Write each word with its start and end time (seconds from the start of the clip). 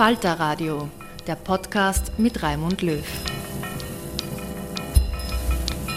Falter 0.00 0.32
Radio, 0.40 0.88
der 1.26 1.34
Podcast 1.34 2.18
mit 2.18 2.42
Raimund 2.42 2.80
Löw. 2.80 3.04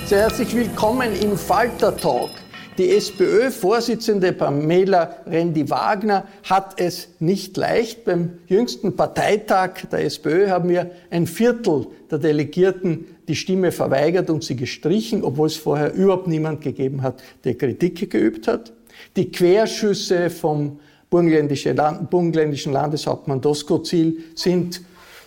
Sehr 0.06 0.24
herzlich 0.24 0.54
willkommen 0.54 1.14
im 1.22 1.38
Falter 1.38 1.96
Talk. 1.96 2.32
Die 2.78 2.90
SPÖ-Vorsitzende 2.90 4.34
Pamela 4.34 5.16
Rendi-Wagner 5.26 6.28
hat 6.44 6.82
es 6.82 7.12
nicht 7.20 7.56
leicht. 7.56 8.04
Beim 8.04 8.40
jüngsten 8.48 8.94
Parteitag 8.98 9.86
der 9.90 10.04
SPÖ 10.04 10.50
haben 10.50 10.68
wir 10.68 10.92
ein 11.10 11.26
Viertel 11.26 11.88
der 12.12 12.20
Delegierten 12.20 13.06
die 13.30 13.38
Stimme 13.38 13.72
verweigert 13.72 14.30
und 14.30 14.44
sie 14.44 14.58
gestrichen, 14.58 15.24
obwohl 15.24 15.48
es 15.48 15.56
vorher 15.56 15.94
überhaupt 15.94 16.28
niemand 16.28 16.60
gegeben 16.60 17.04
hat, 17.04 17.24
der 17.46 17.56
Kritik 17.56 18.12
geübt 18.12 18.50
hat. 18.50 18.74
Die 19.16 19.32
Querschüsse 19.32 20.30
vom 20.30 20.82
burgenländischen 21.14 22.74
Landeshauptmann 22.74 23.42
Doskozil 23.42 24.24
sind 24.36 24.82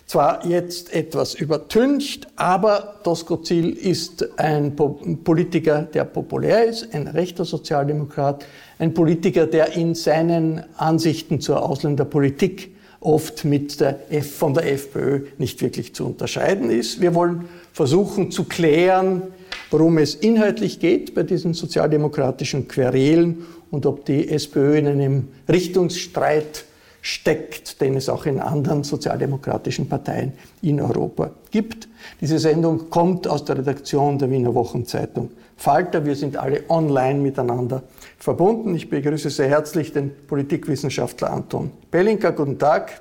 zwar 0.06 0.46
jetzt 0.46 0.92
etwas 0.92 1.34
übertüncht, 1.34 2.28
aber 2.36 2.96
Doskozil 3.02 3.70
ist 3.70 4.38
ein 4.38 4.76
Politiker, 5.24 5.82
der 5.82 6.04
populär 6.04 6.64
ist, 6.64 6.94
ein 6.94 7.08
rechter 7.08 7.44
Sozialdemokrat, 7.44 8.44
ein 8.78 8.94
Politiker, 8.94 9.46
der 9.46 9.72
in 9.74 9.94
seinen 9.94 10.62
Ansichten 10.76 11.40
zur 11.40 11.68
Ausländerpolitik 11.68 12.76
oft 13.00 13.44
mit 13.44 13.80
der 13.80 14.12
F 14.12 14.36
von 14.36 14.54
der 14.54 14.72
FPÖ 14.72 15.26
nicht 15.38 15.60
wirklich 15.60 15.94
zu 15.94 16.06
unterscheiden 16.06 16.70
ist. 16.70 17.00
Wir 17.00 17.14
wollen 17.14 17.48
versuchen 17.72 18.30
zu 18.30 18.44
klären, 18.44 19.22
worum 19.70 19.98
es 19.98 20.14
inhaltlich 20.14 20.80
geht 20.80 21.14
bei 21.14 21.22
diesen 21.22 21.54
sozialdemokratischen 21.54 22.68
Querelen 22.68 23.44
und 23.70 23.86
ob 23.86 24.04
die 24.04 24.28
SPÖ 24.28 24.78
in 24.78 24.86
einem 24.86 25.28
Richtungsstreit 25.48 26.64
steckt, 27.06 27.80
den 27.80 27.96
es 27.96 28.08
auch 28.08 28.26
in 28.26 28.40
anderen 28.40 28.82
sozialdemokratischen 28.82 29.88
Parteien 29.88 30.32
in 30.60 30.80
Europa 30.80 31.30
gibt. 31.52 31.88
Diese 32.20 32.40
Sendung 32.40 32.90
kommt 32.90 33.28
aus 33.28 33.44
der 33.44 33.58
Redaktion 33.58 34.18
der 34.18 34.28
Wiener 34.30 34.54
Wochenzeitung 34.54 35.30
Falter. 35.56 36.04
Wir 36.04 36.16
sind 36.16 36.36
alle 36.36 36.64
online 36.68 37.20
miteinander 37.20 37.84
verbunden. 38.18 38.74
Ich 38.74 38.90
begrüße 38.90 39.30
sehr 39.30 39.48
herzlich 39.48 39.92
den 39.92 40.10
Politikwissenschaftler 40.26 41.30
Anton 41.30 41.70
Bellinka. 41.90 42.30
Guten 42.30 42.58
Tag. 42.58 43.00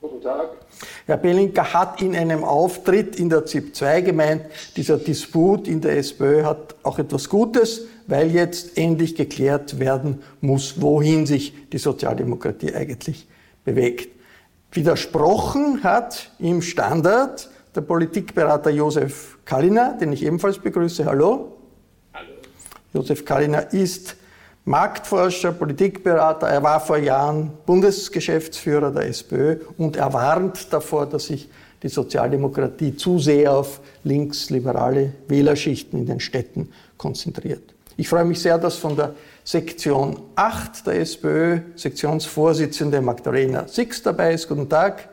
Guten 0.00 0.22
Tag. 0.22 0.48
Herr 1.06 1.16
Bellinka 1.16 1.72
hat 1.72 2.02
in 2.02 2.16
einem 2.16 2.42
Auftritt 2.42 3.16
in 3.20 3.28
der 3.28 3.46
ZIP 3.46 3.76
2 3.76 4.00
gemeint, 4.00 4.42
dieser 4.76 4.98
Disput 4.98 5.68
in 5.68 5.80
der 5.80 5.96
SPÖ 5.98 6.44
hat 6.44 6.74
auch 6.82 6.98
etwas 6.98 7.28
Gutes, 7.28 7.86
weil 8.06 8.30
jetzt 8.30 8.78
endlich 8.78 9.14
geklärt 9.14 9.78
werden 9.78 10.22
muss, 10.40 10.80
wohin 10.80 11.26
sich 11.26 11.54
die 11.70 11.78
Sozialdemokratie 11.78 12.74
eigentlich 12.74 13.26
bewegt. 13.64 14.10
Widersprochen 14.72 15.82
hat 15.82 16.30
im 16.38 16.62
Standard 16.62 17.50
der 17.74 17.80
Politikberater 17.80 18.70
Josef 18.70 19.38
Kalliner, 19.44 19.96
den 19.98 20.12
ich 20.12 20.24
ebenfalls 20.24 20.58
begrüße. 20.58 21.04
Hallo. 21.04 21.52
Hallo. 22.12 22.32
Josef 22.92 23.24
Kalliner 23.24 23.72
ist 23.72 24.16
Marktforscher, 24.64 25.52
Politikberater. 25.52 26.48
Er 26.48 26.62
war 26.62 26.80
vor 26.80 26.98
Jahren 26.98 27.52
Bundesgeschäftsführer 27.66 28.90
der 28.90 29.06
SPÖ 29.06 29.58
und 29.78 29.96
er 29.96 30.12
warnt 30.12 30.72
davor, 30.72 31.06
dass 31.06 31.26
sich 31.26 31.48
die 31.82 31.88
Sozialdemokratie 31.88 32.96
zu 32.96 33.18
sehr 33.18 33.52
auf 33.52 33.80
linksliberale 34.02 35.12
Wählerschichten 35.28 36.00
in 36.00 36.06
den 36.06 36.20
Städten 36.20 36.70
konzentriert. 36.96 37.75
Ich 37.98 38.08
freue 38.08 38.24
mich 38.24 38.40
sehr, 38.40 38.58
dass 38.58 38.76
von 38.76 38.94
der 38.94 39.14
Sektion 39.42 40.20
8 40.34 40.86
der 40.86 41.00
SPÖ 41.00 41.60
Sektionsvorsitzende 41.76 43.00
Magdalena 43.00 43.66
Six 43.66 44.02
dabei 44.02 44.34
ist. 44.34 44.48
Guten 44.48 44.68
Tag. 44.68 45.08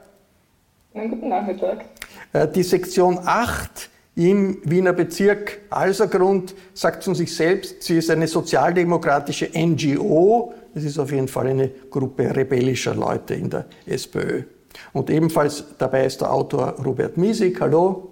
Ja, 0.94 1.06
guten 1.06 1.30
Nachmittag. 1.30 1.86
Äh, 2.34 2.48
die 2.50 2.64
Sektion 2.64 3.20
8 3.24 3.90
im 4.16 4.60
Wiener 4.64 4.92
Bezirk 4.92 5.62
Alsergrund 5.70 6.54
sagt 6.74 7.06
von 7.06 7.16
sich 7.16 7.34
selbst, 7.34 7.82
sie 7.84 7.98
ist 7.98 8.12
eine 8.12 8.28
sozialdemokratische 8.28 9.50
NGO. 9.56 10.54
Es 10.76 10.84
ist 10.84 11.00
auf 11.00 11.12
jeden 11.12 11.30
Fall 11.30 11.48
eine 11.48 11.70
Gruppe 11.90 12.36
rebellischer 12.36 12.96
Leute 12.96 13.36
in 13.36 13.50
der 13.50 13.66
SPÖ. 13.86 14.44
Und 14.92 15.10
ebenfalls 15.10 15.64
dabei 15.78 16.06
ist 16.06 16.20
der 16.20 16.34
Autor 16.34 16.76
Robert 16.84 17.16
Miesig. 17.16 17.60
Hallo. 17.62 18.12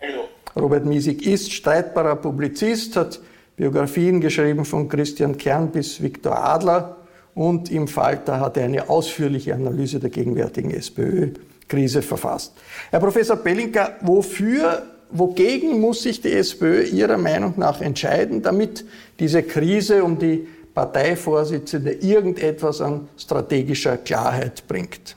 Hallo. 0.00 0.28
Robert 0.56 0.84
Miesig 0.84 1.26
ist 1.26 1.52
streitbarer 1.52 2.16
Publizist, 2.16 2.96
hat 2.96 3.20
Biografien 3.56 4.20
geschrieben 4.20 4.64
von 4.64 4.88
Christian 4.88 5.36
Kern 5.36 5.70
bis 5.70 6.02
Viktor 6.02 6.36
Adler 6.36 6.96
und 7.34 7.70
im 7.70 7.86
Falter 7.86 8.40
hat 8.40 8.56
er 8.56 8.64
eine 8.64 8.88
ausführliche 8.88 9.54
Analyse 9.54 10.00
der 10.00 10.10
gegenwärtigen 10.10 10.70
SPÖ-Krise 10.70 12.02
verfasst. 12.02 12.52
Herr 12.90 13.00
Professor 13.00 13.36
Bellinka, 13.36 13.96
wofür, 14.00 14.82
wogegen 15.10 15.80
muss 15.80 16.02
sich 16.02 16.20
die 16.20 16.32
SPÖ 16.32 16.82
Ihrer 16.84 17.16
Meinung 17.16 17.54
nach 17.56 17.80
entscheiden, 17.80 18.42
damit 18.42 18.84
diese 19.18 19.42
Krise 19.42 20.02
um 20.02 20.18
die 20.18 20.48
Parteivorsitzende 20.74 21.92
irgendetwas 21.92 22.80
an 22.80 23.08
strategischer 23.16 23.96
Klarheit 23.98 24.66
bringt? 24.66 25.16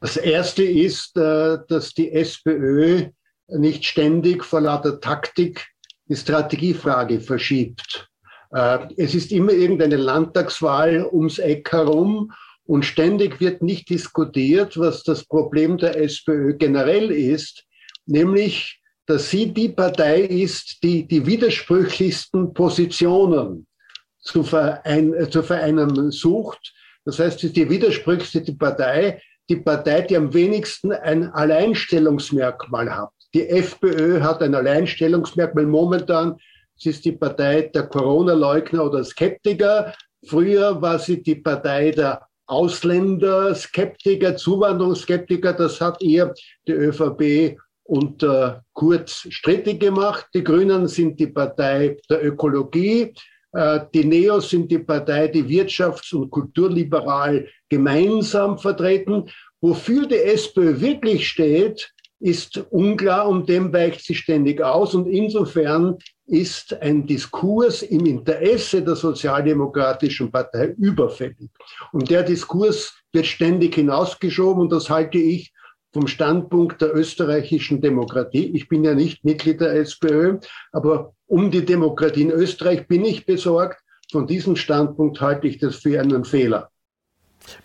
Das 0.00 0.16
Erste 0.16 0.64
ist, 0.64 1.16
äh, 1.16 1.58
dass 1.68 1.94
die 1.94 2.12
SPÖ 2.12 3.06
nicht 3.48 3.84
ständig 3.84 4.44
vor 4.44 4.60
lauter 4.60 5.00
Taktik 5.00 5.71
die 6.12 6.16
Strategiefrage 6.16 7.20
verschiebt. 7.20 8.08
Äh, 8.54 8.80
es 8.98 9.14
ist 9.14 9.32
immer 9.32 9.52
irgendeine 9.52 9.96
Landtagswahl 9.96 11.08
ums 11.10 11.38
Eck 11.38 11.72
herum 11.72 12.32
und 12.64 12.84
ständig 12.84 13.40
wird 13.40 13.62
nicht 13.62 13.88
diskutiert, 13.88 14.78
was 14.78 15.02
das 15.02 15.24
Problem 15.24 15.78
der 15.78 15.98
SPÖ 15.98 16.54
generell 16.54 17.10
ist, 17.10 17.64
nämlich, 18.04 18.80
dass 19.06 19.30
sie 19.30 19.52
die 19.52 19.70
Partei 19.70 20.20
ist, 20.20 20.82
die 20.82 21.06
die 21.06 21.24
widersprüchlichsten 21.24 22.52
Positionen 22.52 23.66
zu, 24.20 24.42
verein, 24.42 25.14
äh, 25.14 25.30
zu 25.30 25.42
vereinen 25.42 26.10
sucht. 26.10 26.74
Das 27.06 27.18
heißt, 27.18 27.40
sie 27.40 27.46
ist 27.48 27.56
die 27.56 27.68
widersprüchlichste 27.68 28.54
Partei, 28.54 29.20
die 29.48 29.56
Partei, 29.56 30.02
die 30.02 30.16
am 30.16 30.32
wenigsten 30.32 30.92
ein 30.92 31.30
Alleinstellungsmerkmal 31.32 32.96
hat. 32.96 33.10
Die 33.34 33.48
FPÖ 33.48 34.20
hat 34.20 34.42
ein 34.42 34.54
Alleinstellungsmerkmal 34.54 35.66
momentan. 35.66 36.36
Sie 36.76 36.90
ist 36.90 37.04
die 37.04 37.12
Partei 37.12 37.70
der 37.74 37.84
Corona-Leugner 37.84 38.84
oder 38.84 39.04
Skeptiker. 39.04 39.94
Früher 40.26 40.80
war 40.80 40.98
sie 40.98 41.22
die 41.22 41.36
Partei 41.36 41.90
der 41.90 42.26
Ausländer, 42.46 43.54
Skeptiker, 43.54 44.36
Zuwanderungsskeptiker. 44.36 45.54
Das 45.54 45.80
hat 45.80 46.02
ihr 46.02 46.34
die 46.66 46.72
ÖVP 46.72 47.58
unter 47.84 48.62
Kurz 48.72 49.26
strittig 49.30 49.80
gemacht. 49.80 50.26
Die 50.34 50.44
Grünen 50.44 50.86
sind 50.88 51.18
die 51.18 51.26
Partei 51.26 51.98
der 52.08 52.24
Ökologie. 52.24 53.14
Äh, 53.52 53.80
die 53.94 54.04
Neos 54.04 54.50
sind 54.50 54.70
die 54.70 54.78
Partei, 54.78 55.28
die 55.28 55.44
wirtschafts- 55.44 56.14
und 56.14 56.30
kulturliberal 56.30 57.46
gemeinsam 57.68 58.58
vertreten. 58.58 59.28
Wofür 59.60 60.06
die 60.06 60.16
SPÖ 60.16 60.80
wirklich 60.80 61.28
steht, 61.28 61.92
ist 62.22 62.64
unklar 62.70 63.28
und 63.28 63.48
dem 63.48 63.72
weicht 63.72 64.04
sie 64.04 64.14
ständig 64.14 64.62
aus. 64.62 64.94
Und 64.94 65.06
insofern 65.06 65.98
ist 66.26 66.72
ein 66.80 67.06
Diskurs 67.06 67.82
im 67.82 68.06
Interesse 68.06 68.82
der 68.82 68.94
Sozialdemokratischen 68.94 70.30
Partei 70.30 70.74
überfällig. 70.78 71.50
Und 71.92 72.08
der 72.10 72.22
Diskurs 72.22 72.94
wird 73.12 73.26
ständig 73.26 73.74
hinausgeschoben 73.74 74.62
und 74.62 74.72
das 74.72 74.88
halte 74.88 75.18
ich 75.18 75.52
vom 75.92 76.06
Standpunkt 76.06 76.80
der 76.80 76.94
österreichischen 76.94 77.80
Demokratie. 77.80 78.50
Ich 78.54 78.68
bin 78.68 78.84
ja 78.84 78.94
nicht 78.94 79.24
Mitglied 79.24 79.60
der 79.60 79.74
SPÖ, 79.74 80.38
aber 80.72 81.12
um 81.26 81.50
die 81.50 81.64
Demokratie 81.64 82.22
in 82.22 82.30
Österreich 82.30 82.86
bin 82.88 83.04
ich 83.04 83.26
besorgt. 83.26 83.82
Von 84.10 84.26
diesem 84.26 84.56
Standpunkt 84.56 85.20
halte 85.20 85.46
ich 85.46 85.58
das 85.58 85.76
für 85.76 86.00
einen 86.00 86.24
Fehler. 86.24 86.70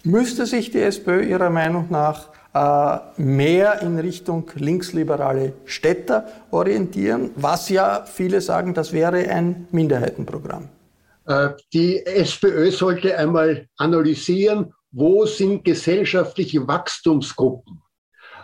Müsste 0.03 0.45
sich 0.45 0.71
die 0.71 0.81
SPÖ 0.81 1.23
Ihrer 1.23 1.49
Meinung 1.49 1.87
nach 1.89 2.29
äh, 2.53 3.21
mehr 3.21 3.81
in 3.81 3.99
Richtung 3.99 4.49
linksliberale 4.55 5.53
Städter 5.65 6.25
orientieren, 6.51 7.31
was 7.35 7.69
ja 7.69 8.03
viele 8.05 8.41
sagen, 8.41 8.73
das 8.73 8.93
wäre 8.93 9.17
ein 9.29 9.67
Minderheitenprogramm? 9.71 10.69
Äh, 11.25 11.49
die 11.73 12.05
SPÖ 12.05 12.71
sollte 12.71 13.17
einmal 13.17 13.67
analysieren, 13.77 14.73
wo 14.91 15.25
sind 15.25 15.63
gesellschaftliche 15.63 16.65
Wachstumsgruppen. 16.67 17.81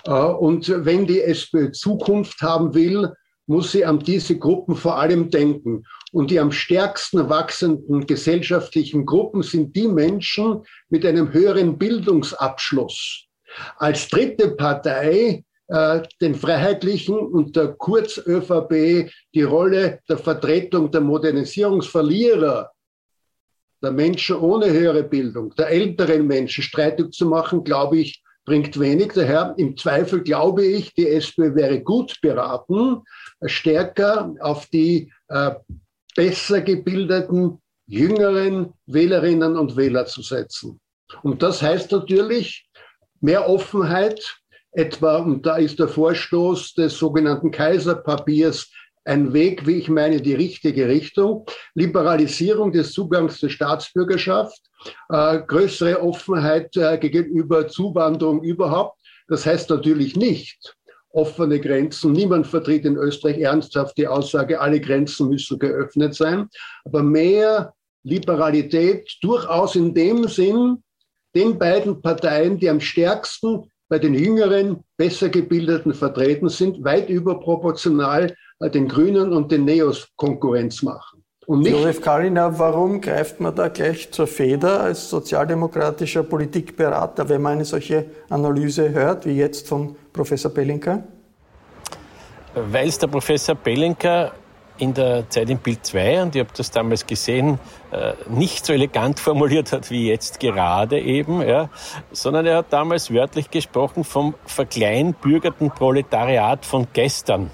Äh, 0.06 0.12
und 0.12 0.70
wenn 0.86 1.06
die 1.06 1.22
SPÖ 1.22 1.72
Zukunft 1.72 2.42
haben 2.42 2.74
will, 2.74 3.12
muss 3.46 3.72
sie 3.72 3.86
an 3.86 4.00
diese 4.00 4.38
Gruppen 4.38 4.76
vor 4.76 4.98
allem 4.98 5.30
denken. 5.30 5.84
Und 6.12 6.32
die 6.32 6.40
am 6.40 6.52
stärksten 6.52 7.30
wachsenden 7.30 8.06
gesellschaftlichen 8.06 9.06
Gruppen 9.06 9.44
sind 9.44 9.76
die 9.76 9.88
Menschen 9.88 10.64
mit 10.90 11.06
einem 11.06 11.34
höheren 11.34 11.78
Bildungsabschluss. 11.78 13.26
Als 13.78 14.08
dritte 14.08 14.52
Partei 14.52 15.44
äh, 15.68 16.02
den 16.22 16.36
Freiheitlichen 16.36 17.18
und 17.18 17.56
der 17.56 17.74
Kurz-ÖVP 17.74 19.10
die 19.34 19.44
Rolle 19.44 20.00
der 20.08 20.18
Vertretung 20.18 20.92
der 20.92 21.02
Modernisierungsverlierer, 21.02 22.72
der 23.82 23.92
Menschen 23.92 24.38
ohne 24.38 24.72
höhere 24.72 25.04
Bildung, 25.04 25.54
der 25.56 25.70
älteren 25.70 26.26
Menschen 26.26 26.64
streitig 26.64 27.12
zu 27.12 27.26
machen, 27.26 27.64
glaube 27.64 28.00
ich, 28.00 28.23
bringt 28.46 28.80
wenig. 28.80 29.14
Daher 29.14 29.54
im 29.58 29.78
Zweifel 29.78 30.22
glaube 30.22 30.66
ich, 30.66 30.94
die 30.94 31.08
SPÖ 31.08 31.56
wäre 31.56 31.82
gut 31.82 32.20
beraten, 32.22 33.02
stärker 33.46 34.34
auf 34.40 34.66
die 34.68 35.12
äh, 35.30 35.52
besser 36.16 36.62
gebildeten, 36.62 37.60
jüngeren 37.88 38.74
Wählerinnen 38.86 39.58
und 39.58 39.76
Wähler 39.76 40.06
zu 40.06 40.22
setzen. 40.22 40.80
Und 41.22 41.44
das 41.44 41.62
heißt 41.62 41.92
natürlich 41.92 42.68
mehr 43.20 43.48
Offenheit, 43.50 44.22
etwa, 44.74 45.18
und 45.18 45.46
da 45.46 45.58
ist 45.58 45.80
der 45.80 45.88
Vorstoß 45.88 46.74
des 46.74 46.98
sogenannten 46.98 47.52
Kaiserpapiers 47.52 48.72
ein 49.06 49.34
Weg, 49.34 49.68
wie 49.68 49.78
ich 49.78 49.90
meine, 49.90 50.22
die 50.22 50.34
richtige 50.34 50.88
Richtung. 50.88 51.46
Liberalisierung 51.76 52.72
des 52.72 52.94
Zugangs 52.94 53.40
zur 53.40 53.50
Staatsbürgerschaft, 53.50 54.62
äh, 55.10 55.40
größere 55.40 56.02
Offenheit 56.02 56.76
äh, 56.78 56.98
gegenüber 56.98 57.68
Zuwanderung 57.68 58.44
überhaupt. 58.44 59.00
Das 59.28 59.46
heißt 59.46 59.70
natürlich 59.70 60.16
nicht, 60.16 60.76
offene 61.10 61.60
Grenzen. 61.60 62.12
Niemand 62.12 62.48
vertritt 62.48 62.86
in 62.86 62.98
Österreich 62.98 63.40
ernsthaft 63.40 63.98
die 63.98 64.08
Aussage, 64.08 64.60
alle 64.60 64.80
Grenzen 64.80 65.30
müssen 65.30 65.60
geöffnet 65.60 66.16
sein. 66.16 66.50
Aber 66.86 67.04
mehr 67.04 67.74
Liberalität 68.04 69.10
durchaus 69.22 69.76
in 69.76 69.94
dem 69.94 70.28
Sinn, 70.28 70.84
den 71.36 71.58
beiden 71.58 72.02
Parteien, 72.02 72.60
die 72.60 72.70
am 72.70 72.80
stärksten 72.80 73.70
bei 73.90 74.00
den 74.00 74.14
Jüngeren, 74.14 74.84
besser 74.98 75.30
gebildeten 75.30 75.94
vertreten 75.94 76.50
sind, 76.50 76.84
weit 76.84 77.10
überproportional 77.10 78.36
den 78.60 78.88
Grünen 78.88 79.34
und 79.34 79.52
den 79.52 79.66
Neos 79.66 80.08
Konkurrenz 80.16 80.82
machen. 80.84 81.24
Und 81.46 81.68
Josef 81.68 82.02
Kalina, 82.02 82.58
warum 82.58 83.02
greift 83.02 83.42
man 83.42 83.54
da 83.54 83.68
gleich 83.68 84.12
zur 84.12 84.28
Feder 84.28 84.80
als 84.80 85.10
sozialdemokratischer 85.10 86.24
Politikberater, 86.24 87.28
wenn 87.28 87.42
man 87.42 87.54
eine 87.54 87.66
solche 87.66 88.06
Analyse 88.30 88.92
hört, 88.92 89.26
wie 89.26 89.34
jetzt 89.34 89.68
von 89.68 89.96
Professor 90.14 90.52
Bellinker? 90.52 91.04
Weil 92.56 92.88
es 92.88 92.98
der 92.98 93.08
Professor 93.08 93.56
Bellinker 93.56 94.32
in 94.78 94.94
der 94.94 95.30
Zeit 95.30 95.50
im 95.50 95.58
Bild 95.58 95.86
2, 95.86 96.24
und 96.24 96.36
ich 96.36 96.40
habe 96.40 96.52
das 96.56 96.72
damals 96.72 97.06
gesehen, 97.06 97.60
äh, 97.92 98.14
nicht 98.30 98.66
so 98.66 98.74
elegant 98.74 99.20
formuliert 99.20 99.74
hat 99.74 99.92
wie 99.92 100.08
jetzt 100.08 100.40
gerade 100.40 101.00
eben, 101.00 101.42
ja, 101.42 101.70
sondern 102.12 102.46
er 102.46 102.58
hat 102.58 102.72
damals 102.72 103.14
wörtlich 103.14 103.52
gesprochen 103.52 104.04
vom 104.04 104.34
verkleinbürgerten 104.46 105.72
Proletariat 105.72 106.66
von 106.66 106.88
gestern. 106.94 107.52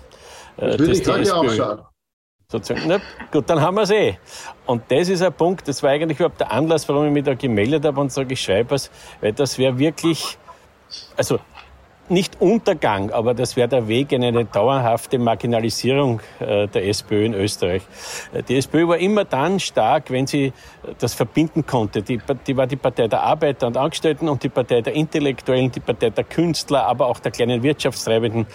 Äh, 0.60 0.78
das 0.78 1.08
heute 1.08 1.36
auch 1.36 1.50
sagen. 1.50 1.82
Sozusagen. 2.52 2.88
Na, 2.88 3.00
gut, 3.32 3.48
dann 3.48 3.62
haben 3.62 3.76
wir 3.76 3.84
es 3.84 3.92
eh. 3.92 4.18
Und 4.66 4.82
das 4.90 5.08
ist 5.08 5.22
ein 5.22 5.34
Punkt, 5.34 5.68
das 5.68 5.84
war 5.84 5.92
eigentlich 5.92 6.20
überhaupt 6.20 6.40
der 6.40 6.52
Anlass, 6.52 6.90
warum 6.90 7.06
ich 7.06 7.12
mich 7.12 7.24
da 7.24 7.36
gemeldet 7.36 7.86
habe 7.86 8.02
und 8.02 8.12
sage, 8.12 8.34
ich 8.34 8.42
schreibe 8.42 8.74
es, 8.74 8.90
weil 9.22 9.34
das 9.34 9.60
wäre 9.60 9.78
wirklich, 9.78 10.40
also 11.16 11.40
nicht 12.10 12.42
Untergang, 12.42 13.12
aber 13.12 13.36
das 13.36 13.56
wäre 13.56 13.68
der 13.68 13.88
Weg 13.88 14.12
in 14.12 14.24
eine 14.24 14.46
dauerhafte 14.46 15.20
Marginalisierung 15.20 16.22
äh, 16.40 16.68
der 16.68 16.88
SPÖ 16.88 17.26
in 17.26 17.36
Österreich. 17.36 17.84
Äh, 18.34 18.42
die 18.42 18.58
SPÖ 18.58 18.88
war 18.88 18.98
immer 18.98 19.26
dann 19.26 19.60
stark, 19.60 20.10
wenn 20.10 20.26
sie 20.26 20.52
das 20.98 21.14
verbinden 21.14 21.68
konnte. 21.68 22.02
Die, 22.02 22.20
die 22.48 22.58
war 22.58 22.66
die 22.66 22.78
Partei 22.78 23.08
der 23.08 23.22
Arbeiter 23.22 23.68
und 23.68 23.78
Angestellten 23.78 24.28
und 24.28 24.42
die 24.42 24.50
Partei 24.50 24.82
der 24.82 24.94
Intellektuellen, 24.94 25.72
die 25.72 25.82
Partei 25.82 26.10
der 26.10 26.24
Künstler, 26.24 26.88
aber 26.88 27.06
auch 27.06 27.20
der 27.20 27.32
kleinen 27.32 27.62
Wirtschaftstreibenden. 27.62 28.48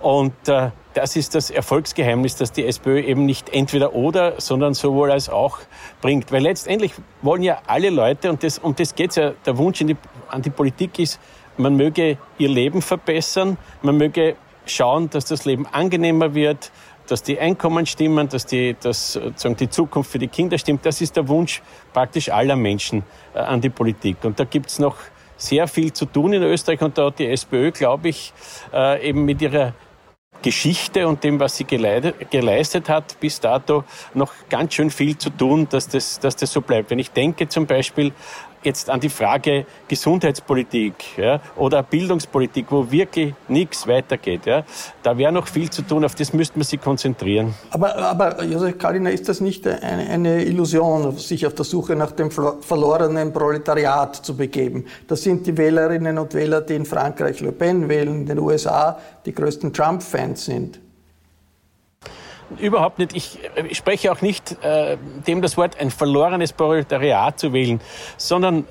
Und 0.00 0.48
äh, 0.48 0.70
das 0.94 1.16
ist 1.16 1.34
das 1.34 1.50
Erfolgsgeheimnis, 1.50 2.36
dass 2.36 2.52
die 2.52 2.66
SPÖ 2.66 3.00
eben 3.00 3.24
nicht 3.26 3.48
entweder 3.50 3.94
oder, 3.94 4.40
sondern 4.40 4.74
sowohl 4.74 5.10
als 5.10 5.28
auch 5.28 5.58
bringt. 6.00 6.32
Weil 6.32 6.42
letztendlich 6.42 6.92
wollen 7.22 7.42
ja 7.42 7.60
alle 7.66 7.90
Leute, 7.90 8.30
und 8.30 8.42
das, 8.42 8.58
um 8.58 8.74
das 8.74 8.94
geht's 8.94 9.16
ja, 9.16 9.32
der 9.46 9.58
Wunsch 9.58 9.78
die, 9.78 9.96
an 10.28 10.42
die 10.42 10.50
Politik 10.50 10.98
ist, 10.98 11.20
man 11.56 11.76
möge 11.76 12.18
ihr 12.38 12.48
Leben 12.48 12.82
verbessern, 12.82 13.58
man 13.82 13.96
möge 13.96 14.36
schauen, 14.66 15.10
dass 15.10 15.24
das 15.24 15.44
Leben 15.44 15.66
angenehmer 15.66 16.34
wird, 16.34 16.70
dass 17.06 17.22
die 17.22 17.38
Einkommen 17.38 17.84
stimmen, 17.86 18.28
dass 18.28 18.46
die, 18.46 18.76
dass, 18.80 19.14
sozusagen 19.14 19.56
die 19.56 19.68
Zukunft 19.68 20.10
für 20.12 20.18
die 20.18 20.28
Kinder 20.28 20.56
stimmt. 20.56 20.86
Das 20.86 21.00
ist 21.00 21.16
der 21.16 21.28
Wunsch 21.28 21.62
praktisch 21.92 22.30
aller 22.30 22.56
Menschen 22.56 23.02
äh, 23.34 23.38
an 23.40 23.60
die 23.60 23.70
Politik. 23.70 24.18
Und 24.22 24.38
da 24.38 24.44
gibt's 24.44 24.78
noch 24.78 24.96
sehr 25.36 25.66
viel 25.66 25.92
zu 25.92 26.06
tun 26.06 26.32
in 26.32 26.42
Österreich 26.42 26.80
und 26.80 26.96
da 26.96 27.06
hat 27.06 27.18
die 27.18 27.26
SPÖ, 27.26 27.72
glaube 27.72 28.08
ich, 28.08 28.32
äh, 28.72 29.08
eben 29.08 29.24
mit 29.24 29.42
ihrer 29.42 29.74
Geschichte 30.42 31.08
und 31.08 31.24
dem, 31.24 31.40
was 31.40 31.56
sie 31.56 31.64
geleistet 31.64 32.88
hat, 32.88 33.18
bis 33.20 33.40
dato 33.40 33.84
noch 34.14 34.32
ganz 34.50 34.74
schön 34.74 34.90
viel 34.90 35.16
zu 35.16 35.30
tun, 35.30 35.68
dass 35.70 35.88
das, 35.88 36.20
dass 36.20 36.36
das 36.36 36.52
so 36.52 36.60
bleibt. 36.60 36.90
Wenn 36.90 36.98
ich 36.98 37.10
denke 37.12 37.48
zum 37.48 37.66
Beispiel 37.66 38.12
jetzt 38.64 38.90
an 38.90 39.00
die 39.00 39.08
Frage 39.08 39.66
Gesundheitspolitik 39.88 40.94
ja, 41.16 41.40
oder 41.56 41.82
Bildungspolitik, 41.82 42.66
wo 42.70 42.90
wirklich 42.90 43.34
nichts 43.48 43.86
weitergeht. 43.86 44.46
Ja, 44.46 44.64
da 45.02 45.16
wäre 45.16 45.32
noch 45.32 45.46
viel 45.46 45.70
zu 45.70 45.82
tun, 45.82 46.04
auf 46.04 46.14
das 46.14 46.32
müsste 46.32 46.58
man 46.58 46.64
sich 46.64 46.80
konzentrieren. 46.80 47.54
Aber, 47.70 47.96
aber 47.96 48.44
Josef 48.44 48.78
Kalina, 48.78 49.10
ist 49.10 49.28
das 49.28 49.40
nicht 49.40 49.66
eine, 49.66 49.82
eine 49.82 50.44
Illusion, 50.44 51.16
sich 51.18 51.46
auf 51.46 51.54
der 51.54 51.64
Suche 51.64 51.96
nach 51.96 52.12
dem 52.12 52.30
verlorenen 52.30 53.32
Proletariat 53.32 54.16
zu 54.16 54.36
begeben? 54.36 54.86
Das 55.08 55.22
sind 55.22 55.46
die 55.46 55.56
Wählerinnen 55.56 56.18
und 56.18 56.34
Wähler, 56.34 56.60
die 56.60 56.74
in 56.74 56.84
Frankreich 56.84 57.40
Le 57.40 57.52
Pen 57.52 57.88
wählen, 57.88 58.20
in 58.20 58.26
den 58.26 58.38
USA 58.38 58.98
die 59.24 59.34
größten 59.34 59.72
Trump-Fans 59.72 60.44
sind. 60.44 60.81
Überhaupt 62.58 62.98
nicht, 62.98 63.14
ich, 63.14 63.38
ich 63.68 63.76
spreche 63.76 64.12
auch 64.12 64.20
nicht 64.20 64.56
äh, 64.62 64.96
dem 65.26 65.42
das 65.42 65.56
Wort 65.56 65.78
ein 65.80 65.90
verlorenes 65.90 66.52
Proletariat 66.52 67.38
zu 67.38 67.52
wählen, 67.52 67.80
sondern 68.16 68.64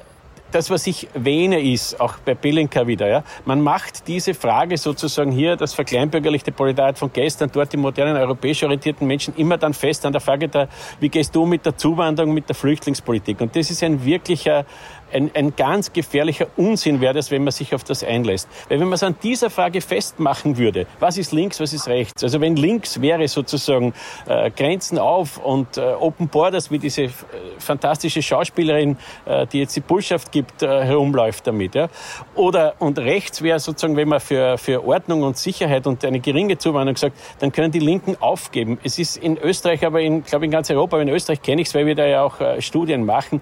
das, 0.52 0.70
was 0.70 0.86
ich 0.88 1.08
wähne, 1.14 1.62
ist, 1.62 2.00
auch 2.00 2.18
bei 2.18 2.36
Belenka 2.36 2.86
wieder, 2.86 3.08
ja, 3.08 3.24
man 3.46 3.62
macht 3.62 4.08
diese 4.08 4.34
Frage 4.34 4.78
sozusagen 4.78 5.32
hier, 5.32 5.56
das 5.56 5.74
verkleinbürgerliche 5.74 6.52
Proletariat 6.52 7.00
von 7.00 7.12
gestern, 7.12 7.50
dort 7.52 7.74
die 7.74 7.78
modernen 7.78 8.18
europäisch 8.18 8.64
orientierten 8.64 9.08
Menschen, 9.08 9.34
immer 9.38 9.58
dann 9.58 9.74
fest 9.74 10.06
an 10.06 10.12
der 10.12 10.22
Frage 10.22 10.48
der, 10.50 10.68
wie 11.00 11.10
gehst 11.10 11.36
du 11.36 11.46
mit 11.46 11.66
der 11.66 11.78
Zuwanderung, 11.78 12.34
mit 12.34 12.50
der 12.50 12.56
Flüchtlingspolitik? 12.56 13.40
Und 13.42 13.56
das 13.56 13.72
ist 13.72 13.84
ein 13.84 14.04
wirklicher 14.04 14.66
ein, 15.14 15.32
ein 15.34 15.56
ganz 15.56 15.94
gefährlicher 15.94 16.48
Unsinn 16.58 17.02
wäre 17.02 17.14
das, 17.14 17.32
wenn 17.32 17.44
man 17.44 17.52
sich 17.52 17.74
auf 17.76 17.84
das 17.84 18.04
einlässt. 18.04 18.48
Weil 18.70 18.80
wenn 18.80 18.88
man 18.88 18.94
es 18.94 19.04
an 19.04 19.16
dieser 19.22 19.50
Frage 19.50 19.82
festmachen 19.82 20.58
würde, 20.58 20.88
was 21.00 21.18
ist 21.18 21.32
links, 21.32 21.60
was 21.60 21.74
ist 21.74 21.88
rechts? 21.88 22.24
Also 22.24 22.42
wenn 22.42 22.56
links 22.56 23.02
wäre 23.02 23.28
sozusagen 23.28 23.94
äh, 24.28 24.52
Grenzen 24.52 24.98
auf 24.98 25.38
und 25.38 25.78
äh, 25.78 25.82
Open 25.82 26.28
Borders, 26.28 26.72
wie 26.72 26.80
diese 26.80 27.04
äh, 27.04 27.12
fantastische 27.58 28.22
Schauspielerin, 28.22 28.98
äh, 29.26 29.48
die 29.48 29.60
jetzt 29.60 29.76
die 29.76 29.82
Bullschaft 29.82 30.32
gibt, 30.32 30.64
äh, 30.64 30.84
herumläuft 30.84 31.48
damit. 31.48 31.76
Ja? 31.76 31.90
Oder 32.36 32.76
und 32.80 33.00
rechts 33.00 33.42
wäre 33.42 33.60
sozusagen, 33.60 33.96
wenn 33.96 34.10
man 34.10 34.20
für, 34.20 34.58
für 34.58 34.86
Ordnung 34.86 35.24
und 35.24 35.38
Sicherheit 35.38 35.88
und 35.88 36.04
eine 36.06 36.20
geringe 36.20 36.58
Zuwanderung 36.58 36.98
sagt, 36.98 37.18
dann 37.40 37.52
können 37.52 37.72
die 37.72 37.80
Linken 37.80 38.16
aufgeben. 38.20 38.80
Es 38.84 39.00
ist 39.00 39.18
in 39.18 39.38
Österreich, 39.38 39.86
aber 39.86 40.02
in, 40.02 40.24
glaube 40.24 40.46
in 40.46 40.52
ganz 40.52 40.70
Europa, 40.70 41.00
in 41.00 41.10
Österreich 41.10 41.42
kenne 41.42 41.62
ich 41.62 41.68
es, 41.68 41.76
weil 41.76 41.86
wir 41.86 41.96
da 41.96 42.06
ja 42.06 42.24
auch 42.24 42.40
äh, 42.40 42.62
Studien 42.62 43.06
machen, 43.06 43.42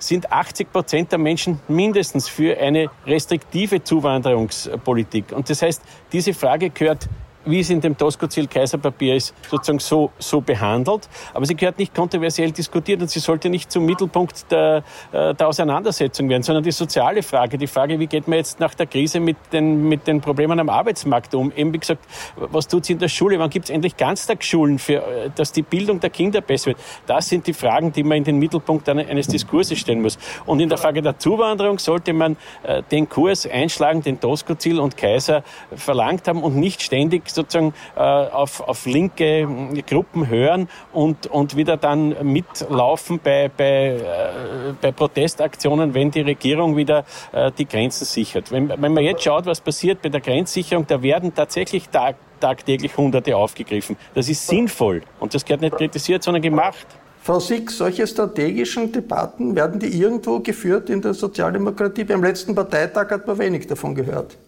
sind 0.00 0.32
80 0.32 0.72
Prozent 0.72 1.12
der 1.12 1.18
Menschen 1.18 1.60
mindestens 1.68 2.28
für 2.28 2.58
eine 2.58 2.90
restriktive 3.06 3.84
Zuwanderungspolitik. 3.84 5.32
Und 5.32 5.48
das 5.48 5.62
heißt, 5.62 5.82
diese 6.12 6.34
Frage 6.34 6.70
gehört 6.70 7.08
wie 7.50 7.60
es 7.60 7.70
in 7.70 7.80
dem 7.80 7.96
Tosco-Ziel-Kaiserpapier 7.96 9.16
ist, 9.16 9.34
sozusagen 9.48 9.78
so, 9.78 10.10
so 10.18 10.40
behandelt. 10.40 11.08
Aber 11.34 11.46
sie 11.46 11.54
gehört 11.54 11.78
nicht 11.78 11.94
kontroversiell 11.94 12.52
diskutiert 12.52 13.00
und 13.00 13.10
sie 13.10 13.20
sollte 13.20 13.48
nicht 13.50 13.70
zum 13.70 13.84
Mittelpunkt 13.84 14.50
der, 14.50 14.82
äh, 15.12 15.34
der 15.34 15.48
Auseinandersetzung 15.48 16.28
werden, 16.28 16.42
sondern 16.42 16.64
die 16.64 16.72
soziale 16.72 17.22
Frage, 17.22 17.58
die 17.58 17.66
Frage, 17.66 17.98
wie 17.98 18.06
geht 18.06 18.28
man 18.28 18.38
jetzt 18.38 18.60
nach 18.60 18.74
der 18.74 18.86
Krise 18.86 19.20
mit 19.20 19.36
den, 19.52 19.88
mit 19.88 20.06
den 20.06 20.20
Problemen 20.20 20.58
am 20.60 20.68
Arbeitsmarkt 20.68 21.34
um? 21.34 21.52
Eben 21.54 21.72
wie 21.72 21.78
gesagt, 21.78 22.04
was 22.36 22.68
tut 22.68 22.84
sie 22.84 22.94
in 22.94 22.98
der 22.98 23.08
Schule? 23.08 23.38
Wann 23.38 23.50
gibt 23.50 23.66
es 23.66 23.70
endlich 23.70 23.96
Ganztagsschulen, 23.96 24.78
für, 24.78 24.94
äh, 24.94 25.30
dass 25.34 25.52
die 25.52 25.62
Bildung 25.62 26.00
der 26.00 26.10
Kinder 26.10 26.40
besser 26.40 26.66
wird? 26.66 26.78
Das 27.06 27.28
sind 27.28 27.46
die 27.46 27.52
Fragen, 27.52 27.92
die 27.92 28.02
man 28.02 28.18
in 28.18 28.24
den 28.24 28.38
Mittelpunkt 28.38 28.88
eines 28.88 29.26
Diskurses 29.28 29.78
stellen 29.78 30.02
muss. 30.02 30.18
Und 30.46 30.60
in 30.60 30.68
der 30.68 30.78
Frage 30.78 31.02
der 31.02 31.18
Zuwanderung 31.18 31.78
sollte 31.78 32.12
man 32.12 32.36
äh, 32.62 32.82
den 32.90 33.08
Kurs 33.08 33.46
einschlagen, 33.46 34.02
den 34.02 34.20
Tosco-Ziel 34.20 34.78
und 34.78 34.96
Kaiser 34.96 35.42
verlangt 35.74 36.28
haben 36.28 36.42
und 36.42 36.56
nicht 36.56 36.82
ständig 36.82 37.28
sozusagen 37.40 37.74
äh, 37.96 38.00
auf, 38.00 38.60
auf 38.60 38.86
linke 38.86 39.46
Gruppen 39.86 40.28
hören 40.28 40.68
und, 40.92 41.26
und 41.26 41.56
wieder 41.56 41.76
dann 41.76 42.14
mitlaufen 42.22 43.20
bei, 43.22 43.50
bei, 43.54 43.96
äh, 43.96 44.72
bei 44.80 44.92
Protestaktionen, 44.92 45.94
wenn 45.94 46.10
die 46.10 46.20
Regierung 46.20 46.76
wieder 46.76 47.04
äh, 47.32 47.50
die 47.56 47.66
Grenzen 47.66 48.04
sichert. 48.04 48.50
Wenn, 48.52 48.68
wenn 48.68 48.92
man 48.92 49.04
jetzt 49.04 49.22
schaut, 49.22 49.46
was 49.46 49.60
passiert 49.60 50.02
bei 50.02 50.08
der 50.08 50.20
Grenzsicherung, 50.20 50.86
da 50.86 51.02
werden 51.02 51.34
tatsächlich 51.34 51.88
tag, 51.88 52.16
tagtäglich 52.40 52.96
Hunderte 52.96 53.36
aufgegriffen. 53.36 53.96
Das 54.14 54.28
ist 54.28 54.46
sinnvoll 54.46 55.02
und 55.18 55.34
das 55.34 55.44
gehört 55.44 55.62
nicht 55.62 55.76
kritisiert, 55.76 56.22
sondern 56.22 56.42
gemacht. 56.42 56.86
Frau 57.22 57.38
Sick, 57.38 57.70
solche 57.70 58.06
strategischen 58.06 58.92
Debatten, 58.92 59.54
werden 59.54 59.78
die 59.78 59.88
irgendwo 59.88 60.40
geführt 60.40 60.88
in 60.88 61.02
der 61.02 61.12
Sozialdemokratie? 61.12 62.04
Beim 62.04 62.24
letzten 62.24 62.54
Parteitag 62.54 63.10
hat 63.10 63.26
man 63.26 63.38
wenig 63.38 63.66
davon 63.66 63.94
gehört. 63.94 64.38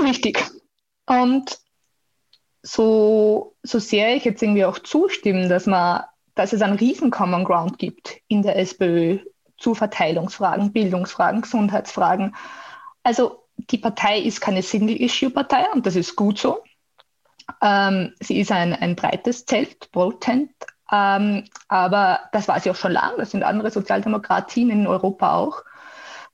Richtig. 0.00 0.42
Und 1.06 1.58
so, 2.62 3.56
so 3.62 3.78
sehr 3.78 4.16
ich 4.16 4.24
jetzt 4.24 4.42
irgendwie 4.42 4.64
auch 4.64 4.78
zustimmen, 4.78 5.48
dass 5.48 5.66
man, 5.66 6.02
dass 6.34 6.52
es 6.52 6.62
einen 6.62 6.78
riesen 6.78 7.10
Common 7.10 7.44
Ground 7.44 7.78
gibt 7.78 8.20
in 8.28 8.42
der 8.42 8.58
SPÖ 8.58 9.18
zu 9.58 9.74
Verteilungsfragen, 9.74 10.72
Bildungsfragen, 10.72 11.42
Gesundheitsfragen. 11.42 12.34
Also 13.02 13.44
die 13.56 13.78
Partei 13.78 14.18
ist 14.18 14.40
keine 14.40 14.62
Single-Issue-Partei 14.62 15.66
und 15.72 15.86
das 15.86 15.94
ist 15.94 16.16
gut 16.16 16.38
so. 16.38 16.62
Ähm, 17.60 18.14
sie 18.20 18.40
ist 18.40 18.50
ein, 18.50 18.72
ein 18.72 18.96
breites 18.96 19.44
Zelt, 19.44 19.90
Brotent, 19.92 20.50
ähm, 20.90 21.44
aber 21.68 22.20
das 22.32 22.48
war 22.48 22.58
sie 22.60 22.70
auch 22.70 22.76
schon 22.76 22.92
lange. 22.92 23.18
Das 23.18 23.30
sind 23.30 23.42
andere 23.42 23.70
Sozialdemokratien 23.70 24.70
in 24.70 24.86
Europa 24.86 25.36
auch. 25.36 25.62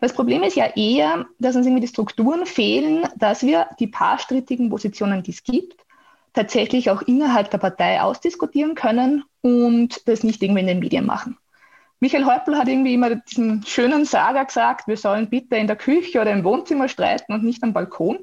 Das 0.01 0.15
Problem 0.15 0.43
ist 0.43 0.57
ja 0.57 0.67
eher, 0.77 1.27
dass 1.39 1.57
uns 1.57 1.67
irgendwie 1.67 1.83
die 1.83 1.89
Strukturen 1.89 2.47
fehlen, 2.47 3.07
dass 3.17 3.43
wir 3.43 3.69
die 3.79 3.87
paar 3.87 4.19
strittigen 4.19 4.71
Positionen, 4.71 5.23
die 5.23 5.33
es 5.33 5.43
gibt, 5.43 5.85
tatsächlich 6.33 6.91
auch 6.91 7.03
innerhalb 7.03 7.51
der 7.51 7.59
Partei 7.59 8.01
ausdiskutieren 8.01 8.75
können 8.75 9.25
und 9.43 10.09
das 10.09 10.23
nicht 10.23 10.43
irgendwie 10.43 10.61
in 10.61 10.67
den 10.69 10.79
Medien 10.79 11.05
machen. 11.05 11.37
Michael 11.99 12.25
Häupl 12.25 12.57
hat 12.57 12.67
irgendwie 12.67 12.95
immer 12.95 13.15
diesen 13.15 13.63
schönen 13.67 14.07
Sager 14.07 14.47
gesagt, 14.47 14.89
wir 14.89 14.97
sollen 14.97 15.29
bitte 15.29 15.57
in 15.57 15.67
der 15.67 15.77
Küche 15.77 16.21
oder 16.21 16.33
im 16.33 16.45
Wohnzimmer 16.45 16.89
streiten 16.89 17.35
und 17.35 17.45
nicht 17.45 17.63
am 17.63 17.75
Balkon. 17.75 18.21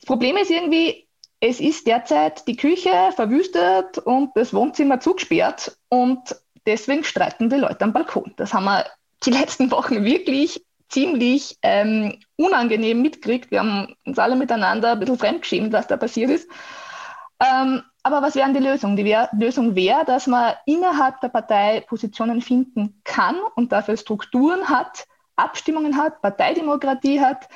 Das 0.00 0.06
Problem 0.06 0.36
ist 0.36 0.50
irgendwie, 0.50 1.08
es 1.40 1.60
ist 1.60 1.86
derzeit 1.86 2.46
die 2.46 2.56
Küche 2.56 2.90
verwüstet 3.16 3.98
und 3.98 4.32
das 4.34 4.52
Wohnzimmer 4.52 5.00
zugesperrt 5.00 5.78
und 5.88 6.36
deswegen 6.66 7.04
streiten 7.04 7.48
die 7.48 7.56
Leute 7.56 7.84
am 7.84 7.94
Balkon. 7.94 8.34
Das 8.36 8.52
haben 8.52 8.64
wir 8.64 8.84
die 9.24 9.30
letzten 9.30 9.70
Wochen 9.70 10.04
wirklich 10.04 10.64
ziemlich 10.88 11.58
ähm, 11.62 12.18
unangenehm 12.36 13.02
mitkriegt. 13.02 13.50
Wir 13.50 13.60
haben 13.60 13.94
uns 14.04 14.18
alle 14.18 14.36
miteinander 14.36 14.92
ein 14.92 15.00
bisschen 15.00 15.18
fremdgeschämt, 15.18 15.72
was 15.72 15.86
da 15.86 15.96
passiert 15.96 16.30
ist. 16.30 16.48
Ähm, 17.40 17.82
aber 18.02 18.22
was 18.22 18.34
wäre 18.34 18.52
die 18.52 18.58
Lösung? 18.58 18.96
Die 18.96 19.04
wär, 19.04 19.28
Lösung 19.38 19.74
wäre, 19.74 20.04
dass 20.04 20.26
man 20.26 20.54
innerhalb 20.66 21.20
der 21.20 21.28
Partei 21.28 21.84
Positionen 21.86 22.40
finden 22.40 23.00
kann 23.04 23.36
und 23.54 23.70
dafür 23.70 23.96
Strukturen 23.96 24.68
hat, 24.68 25.06
Abstimmungen 25.36 25.96
hat, 25.96 26.20
Parteidemokratie 26.22 27.20
hat, 27.20 27.48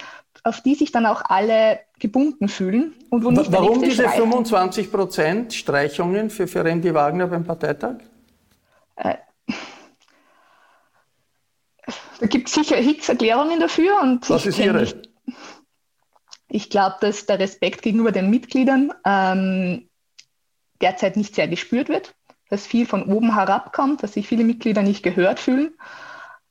auf 0.45 0.61
die 0.61 0.75
sich 0.75 0.93
dann 0.93 1.07
auch 1.07 1.23
alle 1.25 1.81
gebunden 1.99 2.49
fühlen. 2.49 2.95
Und 3.11 3.25
wo 3.25 3.31
nicht 3.31 3.51
Warum 3.51 3.83
diese 3.83 4.09
25 4.09 4.93
Prozent 4.93 5.55
Streichungen 5.55 6.31
für, 6.31 6.65
Randy 6.65 6.93
Wagner 6.95 7.29
beim 7.29 7.45
Parteitag? 7.45 7.97
Äh, 8.97 9.17
da 12.21 12.27
gibt 12.27 12.49
es 12.49 12.55
sicher 12.55 12.77
Hicks-Erklärungen 12.77 13.61
dafür. 13.61 14.01
Und 14.01 14.29
Was 14.31 14.47
ist 14.47 14.59
Ihre? 14.59 14.83
Ich, 14.83 14.95
ich 16.49 16.71
glaube, 16.71 16.97
dass 17.01 17.27
der 17.27 17.39
Respekt 17.39 17.83
gegenüber 17.83 18.13
den 18.13 18.31
Mitgliedern 18.31 18.93
ähm, 19.05 19.89
derzeit 20.81 21.17
nicht 21.17 21.35
sehr 21.35 21.49
gespürt 21.49 21.89
wird, 21.89 22.15
dass 22.51 22.67
viel 22.67 22.87
von 22.87 23.05
oben 23.05 23.35
herabkommt, 23.35 24.03
dass 24.03 24.13
sich 24.13 24.29
viele 24.29 24.45
Mitglieder 24.45 24.83
nicht 24.83 25.03
gehört 25.03 25.41
fühlen. 25.41 25.75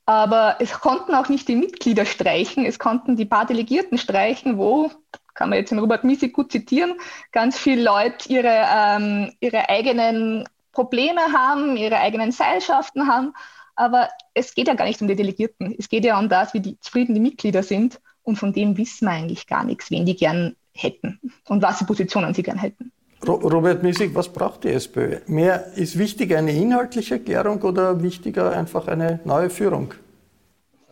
Aber 0.05 0.57
es 0.59 0.73
konnten 0.79 1.13
auch 1.13 1.29
nicht 1.29 1.47
die 1.47 1.55
Mitglieder 1.55 2.05
streichen, 2.05 2.65
es 2.65 2.79
konnten 2.79 3.15
die 3.15 3.25
paar 3.25 3.45
Delegierten 3.45 3.97
streichen, 3.97 4.57
wo, 4.57 4.91
kann 5.35 5.49
man 5.49 5.59
jetzt 5.59 5.69
den 5.69 5.79
Robert 5.79 6.03
Miesig 6.03 6.33
gut 6.33 6.51
zitieren, 6.51 6.95
ganz 7.31 7.57
viele 7.57 7.83
Leute 7.83 8.27
ihre, 8.27 8.65
ähm, 8.75 9.31
ihre 9.39 9.69
eigenen 9.69 10.49
Probleme 10.71 11.21
haben, 11.33 11.77
ihre 11.77 11.99
eigenen 11.99 12.31
Seilschaften 12.31 13.07
haben 13.07 13.33
aber 13.81 14.09
es 14.35 14.53
geht 14.53 14.67
ja 14.67 14.75
gar 14.75 14.85
nicht 14.85 15.01
um 15.01 15.07
die 15.07 15.15
Delegierten. 15.15 15.75
Es 15.77 15.89
geht 15.89 16.05
ja 16.05 16.19
um 16.19 16.29
das, 16.29 16.53
wie 16.53 16.59
die, 16.59 16.79
zufrieden 16.81 17.15
die 17.15 17.19
Mitglieder 17.19 17.63
sind. 17.63 17.99
Und 18.21 18.35
von 18.35 18.53
dem 18.53 18.77
wissen 18.77 19.07
wir 19.07 19.13
eigentlich 19.13 19.47
gar 19.47 19.63
nichts, 19.63 19.89
wen 19.89 20.05
die 20.05 20.15
gern 20.15 20.55
hätten 20.73 21.19
und 21.47 21.63
was 21.63 21.79
die 21.79 21.85
Positionen 21.85 22.35
sie 22.35 22.43
gern 22.43 22.59
hätten. 22.59 22.91
Robert 23.27 23.81
Miesig, 23.81 24.13
was 24.13 24.29
braucht 24.29 24.63
die 24.63 24.69
SPÖ? 24.69 25.17
Mehr 25.25 25.73
ist 25.75 25.97
wichtiger 25.97 26.37
eine 26.37 26.51
inhaltliche 26.51 27.15
Erklärung 27.15 27.59
oder 27.63 28.03
wichtiger 28.03 28.51
einfach 28.51 28.87
eine 28.87 29.19
neue 29.25 29.49
Führung? 29.49 29.95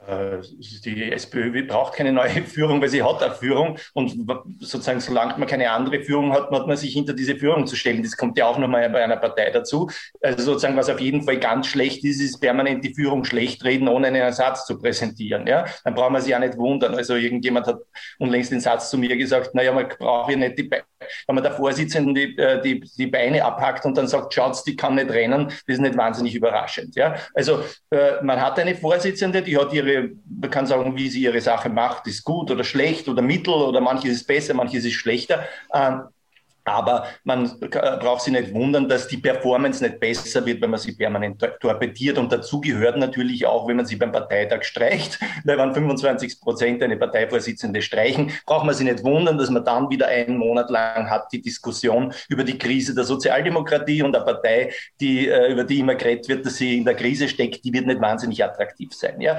Äh, 0.10 0.42
die 0.86 1.12
SPÖ 1.12 1.68
braucht 1.68 1.94
keine 1.94 2.12
neue 2.12 2.30
Führung, 2.44 2.82
weil 2.82 2.90
sie 2.90 3.04
hat 3.04 3.22
eine 3.22 3.34
Führung 3.34 3.78
und 3.94 4.16
sozusagen 4.60 5.00
solange 5.00 5.38
man 5.38 5.48
keine 5.48 5.70
andere 5.70 6.02
Führung 6.02 6.34
hat, 6.34 6.50
hat 6.50 6.68
man 6.68 6.78
sich 6.78 6.94
hinter 6.94 7.14
diese 7.14 7.36
Führung 7.36 7.68
zu 7.68 7.76
stellen. 7.76 8.02
Das 8.02 8.18
kommt 8.18 8.38
ja 8.38 8.48
auch 8.48 8.58
nochmal 8.58 8.90
bei 8.90 9.04
einer 9.04 9.18
Partei 9.18 9.52
dazu. 9.52 9.90
Also 10.22 10.44
sozusagen, 10.44 10.76
was 10.78 10.90
auf 10.90 11.00
jeden 11.00 11.22
Fall 11.24 11.38
ganz 11.38 11.68
schlecht 11.68 12.04
ist, 12.04 12.22
ist 12.22 12.40
permanent 12.40 12.84
die 12.84 12.94
Führung 12.94 13.24
schlecht 13.24 13.64
reden, 13.64 13.88
ohne 13.88 14.08
einen 14.08 14.16
Ersatz 14.22 14.66
zu 14.66 14.80
präsentieren. 14.80 15.46
Ja? 15.46 15.66
Dann 15.84 15.94
braucht 15.94 16.12
man 16.12 16.22
sich 16.22 16.34
auch 16.34 16.40
nicht 16.40 16.58
wundern. 16.58 16.96
Also 16.96 17.16
irgendjemand 17.16 17.68
hat 17.68 17.78
unlängst 18.18 18.52
den 18.52 18.62
Satz 18.62 18.90
zu 18.90 18.98
mir 18.98 19.16
gesagt, 19.16 19.54
naja, 19.54 19.72
man 19.72 19.88
braucht 19.88 20.32
ja 20.32 20.38
nicht 20.38 20.58
die, 20.58 20.64
Be 20.64 20.84
wenn 21.28 21.36
man 21.36 21.44
der 21.44 21.54
Vorsitzenden 21.54 22.14
die, 22.14 22.38
äh, 22.38 22.62
die, 22.62 22.82
die 22.98 23.08
Beine 23.08 23.44
abhackt 23.44 23.86
und 23.86 23.98
dann 23.98 24.08
sagt, 24.08 24.34
schaut, 24.34 24.62
die 24.66 24.76
kann 24.76 24.96
nicht 24.96 25.10
rennen, 25.10 25.46
das 25.46 25.62
ist 25.68 25.80
nicht 25.80 25.98
wahnsinnig 25.98 26.36
überraschend. 26.36 26.96
Ja? 26.96 27.16
Also 27.34 27.64
äh, 27.90 28.22
man 28.22 28.42
hat 28.42 28.60
eine 28.60 28.76
Vorsitzende, 28.76 29.42
die 29.42 29.58
hat 29.58 29.72
ihre 29.74 29.99
man 30.02 30.50
kann 30.50 30.68
sagen, 30.68 30.96
wie 30.96 31.10
sie 31.10 31.22
ihre 31.22 31.42
Sache 31.42 31.70
macht, 31.70 32.08
ist 32.08 32.24
gut 32.24 32.52
oder 32.52 32.64
schlecht 32.64 33.08
oder 33.08 33.22
mittel 33.22 33.54
oder 33.54 33.82
manches 33.82 34.12
ist 34.12 34.28
besser, 34.28 34.54
manches 34.54 34.86
ist 34.86 34.94
schlechter. 34.94 35.46
Aber 36.70 37.08
man 37.24 37.52
braucht 37.60 38.22
sich 38.22 38.34
nicht 38.34 38.54
wundern, 38.54 38.88
dass 38.88 39.08
die 39.08 39.18
Performance 39.18 39.84
nicht 39.84 40.00
besser 40.00 40.46
wird, 40.46 40.62
wenn 40.62 40.70
man 40.70 40.80
sie 40.80 40.94
permanent 40.94 41.44
torpediert. 41.60 42.18
Und 42.18 42.32
dazu 42.32 42.62
gehört 42.62 42.98
natürlich 42.98 43.46
auch, 43.46 43.68
wenn 43.68 43.78
man 43.78 43.86
sie 43.86 43.96
beim 43.96 44.12
Parteitag 44.12 44.64
streicht, 44.64 45.20
weil 45.46 45.58
wenn 45.58 45.74
25 45.74 46.40
Prozent 46.40 46.84
eine 46.84 46.98
Parteivorsitzende 46.98 47.82
streichen, 47.82 48.32
braucht 48.46 48.66
man 48.66 48.76
sich 48.76 48.86
nicht 48.86 49.04
wundern, 49.04 49.38
dass 49.38 49.50
man 49.50 49.66
dann 49.66 49.90
wieder 49.90 50.08
einen 50.08 50.38
Monat 50.38 50.70
lang 50.70 51.10
hat 51.10 51.32
die 51.32 51.42
Diskussion 51.42 52.14
über 52.30 52.44
die 52.44 52.58
Krise 52.58 52.94
der 52.94 53.04
Sozialdemokratie 53.04 54.04
und 54.04 54.14
der 54.14 54.22
Partei, 54.22 54.72
die, 55.00 55.28
äh, 55.28 55.52
über 55.52 55.64
die 55.64 55.80
immer 55.80 55.96
geredet 55.96 56.28
wird, 56.30 56.46
dass 56.46 56.56
sie 56.56 56.78
in 56.78 56.86
der 56.86 56.96
Krise 56.96 57.28
steckt, 57.28 57.64
die 57.64 57.74
wird 57.74 57.88
nicht 57.88 58.02
wahnsinnig 58.02 58.44
attraktiv 58.44 58.94
sein. 58.94 59.20
Ja? 59.22 59.38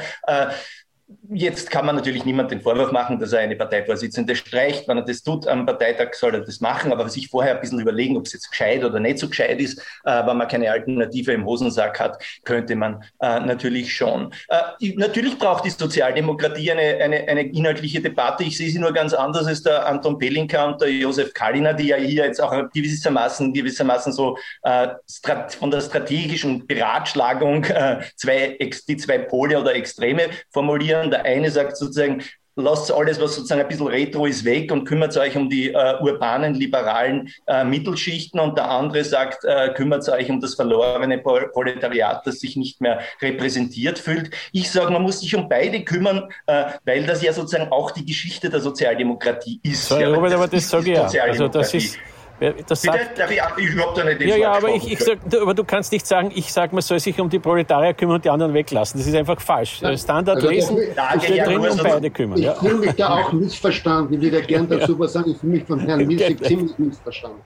Jetzt 1.32 1.70
kann 1.70 1.86
man 1.86 1.96
natürlich 1.96 2.24
niemand 2.24 2.50
den 2.50 2.60
Vorwurf 2.60 2.92
machen, 2.92 3.18
dass 3.18 3.32
er 3.32 3.40
eine 3.40 3.56
Parteivorsitzende 3.56 4.36
streicht. 4.36 4.86
Wenn 4.86 4.98
er 4.98 5.04
das 5.04 5.22
tut 5.22 5.46
am 5.46 5.66
Parteitag, 5.66 6.14
soll 6.14 6.34
er 6.34 6.40
das 6.40 6.60
machen, 6.60 6.92
aber 6.92 7.08
sich 7.08 7.28
vorher 7.28 7.54
ein 7.54 7.60
bisschen 7.60 7.80
überlegen, 7.80 8.16
ob 8.16 8.26
es 8.26 8.32
jetzt 8.32 8.50
gescheit 8.50 8.84
oder 8.84 9.00
nicht 9.00 9.18
so 9.18 9.28
gescheit 9.28 9.60
ist. 9.60 9.78
Äh, 10.04 10.26
wenn 10.26 10.36
man 10.36 10.46
keine 10.48 10.70
Alternative 10.70 11.32
im 11.32 11.44
Hosensack 11.44 11.98
hat, 11.98 12.22
könnte 12.44 12.76
man 12.76 13.02
äh, 13.20 13.40
natürlich 13.40 13.94
schon. 13.94 14.32
Äh, 14.48 14.92
natürlich 14.96 15.38
braucht 15.38 15.64
die 15.64 15.70
Sozialdemokratie 15.70 16.72
eine, 16.72 17.02
eine, 17.02 17.28
eine 17.28 17.42
inhaltliche 17.42 18.00
Debatte. 18.00 18.44
Ich 18.44 18.56
sehe 18.56 18.70
sie 18.70 18.78
nur 18.78 18.92
ganz 18.92 19.12
anders 19.12 19.46
als 19.46 19.62
der 19.62 19.86
Anton 19.86 20.18
Pelinka 20.18 20.64
und 20.66 20.80
der 20.80 20.90
Josef 20.90 21.32
Kalliner, 21.34 21.74
die 21.74 21.88
ja 21.88 21.96
hier 21.96 22.24
jetzt 22.24 22.40
auch 22.40 22.52
gewissermaßen, 22.72 23.52
gewissermaßen 23.52 24.12
so 24.12 24.36
äh, 24.62 24.88
von 25.58 25.70
der 25.70 25.80
strategischen 25.80 26.66
Beratschlagung 26.66 27.64
äh, 27.64 28.00
zwei, 28.16 28.58
die 28.88 28.96
zwei 28.96 29.18
Pole 29.18 29.58
oder 29.58 29.74
Extreme 29.74 30.30
formulieren 30.50 30.99
Ländern. 31.00 31.10
Der 31.10 31.24
eine 31.24 31.50
sagt 31.50 31.76
sozusagen, 31.76 32.22
lasst 32.56 32.92
alles, 32.92 33.20
was 33.20 33.34
sozusagen 33.34 33.60
ein 33.60 33.68
bisschen 33.68 33.86
retro 33.86 34.26
ist, 34.26 34.44
weg 34.44 34.70
und 34.72 34.84
kümmert 34.84 35.16
euch 35.16 35.36
um 35.36 35.48
die 35.48 35.72
äh, 35.72 36.00
urbanen, 36.00 36.54
liberalen 36.54 37.30
äh, 37.46 37.64
Mittelschichten. 37.64 38.40
Und 38.40 38.56
der 38.58 38.70
andere 38.70 39.04
sagt, 39.04 39.44
äh, 39.44 39.72
kümmert 39.74 40.08
euch 40.08 40.30
um 40.30 40.40
das 40.40 40.54
verlorene 40.54 41.18
Proletariat, 41.18 42.26
das 42.26 42.40
sich 42.40 42.56
nicht 42.56 42.80
mehr 42.80 43.00
repräsentiert 43.22 43.98
fühlt. 43.98 44.30
Ich 44.52 44.70
sage, 44.70 44.92
man 44.92 45.02
muss 45.02 45.20
sich 45.20 45.34
um 45.34 45.48
beide 45.48 45.82
kümmern, 45.84 46.28
äh, 46.46 46.64
weil 46.84 47.06
das 47.06 47.22
ja 47.22 47.32
sozusagen 47.32 47.70
auch 47.72 47.90
die 47.92 48.04
Geschichte 48.04 48.50
der 48.50 48.60
Sozialdemokratie 48.60 49.60
ist. 49.62 49.88
So, 49.88 49.98
ja, 49.98 50.08
Robert, 50.08 50.32
aber 50.32 50.48
das 50.48 50.68
sage 50.68 50.92
ich 50.92 51.12
ja. 51.12 51.22
Also 51.24 51.48
das 51.48 51.74
ist 51.74 51.98
das 52.66 52.82
sagt, 52.82 53.14
Bitte? 53.14 53.28
Ich, 53.58 53.68
ich 53.68 53.78
habe 53.78 53.92
da 53.94 54.04
nicht 54.04 54.20
Ja, 54.22 54.36
ja, 54.36 54.52
aber 54.52 54.70
ich, 54.70 54.90
ich 54.90 54.98
sag, 54.98 55.18
aber 55.40 55.54
du 55.54 55.64
kannst 55.64 55.92
nicht 55.92 56.06
sagen, 56.06 56.30
ich 56.34 56.52
sage, 56.52 56.74
man 56.74 56.82
soll 56.82 56.98
sich 56.98 57.20
um 57.20 57.28
die 57.28 57.38
Proletarier 57.38 57.94
kümmern 57.94 58.16
und 58.16 58.24
die 58.24 58.30
anderen 58.30 58.54
weglassen. 58.54 58.98
Das 58.98 59.06
ist 59.06 59.14
einfach 59.14 59.40
falsch. 59.40 59.80
Ja. 59.82 59.96
Standard 59.96 60.36
also 60.36 60.48
lesen, 60.48 60.78
ich 60.78 61.22
steht 61.22 61.46
drin, 61.46 61.58
um 61.58 61.78
beide 61.82 62.10
kümmern. 62.10 62.38
Ich 62.38 62.44
ja. 62.44 62.54
fühle 62.54 62.74
mich 62.76 62.92
da 62.92 63.14
auch 63.14 63.32
missverstanden. 63.32 64.14
Ich 64.14 64.20
würde 64.20 64.42
gerne 64.42 64.66
dazu 64.78 64.98
was 64.98 65.12
sagen. 65.12 65.30
Ich 65.30 65.38
fühle 65.38 65.52
mich 65.52 65.64
von 65.64 65.80
Herrn 65.80 66.06
Milsig 66.06 66.44
ziemlich 66.44 66.78
missverstanden. 66.78 67.40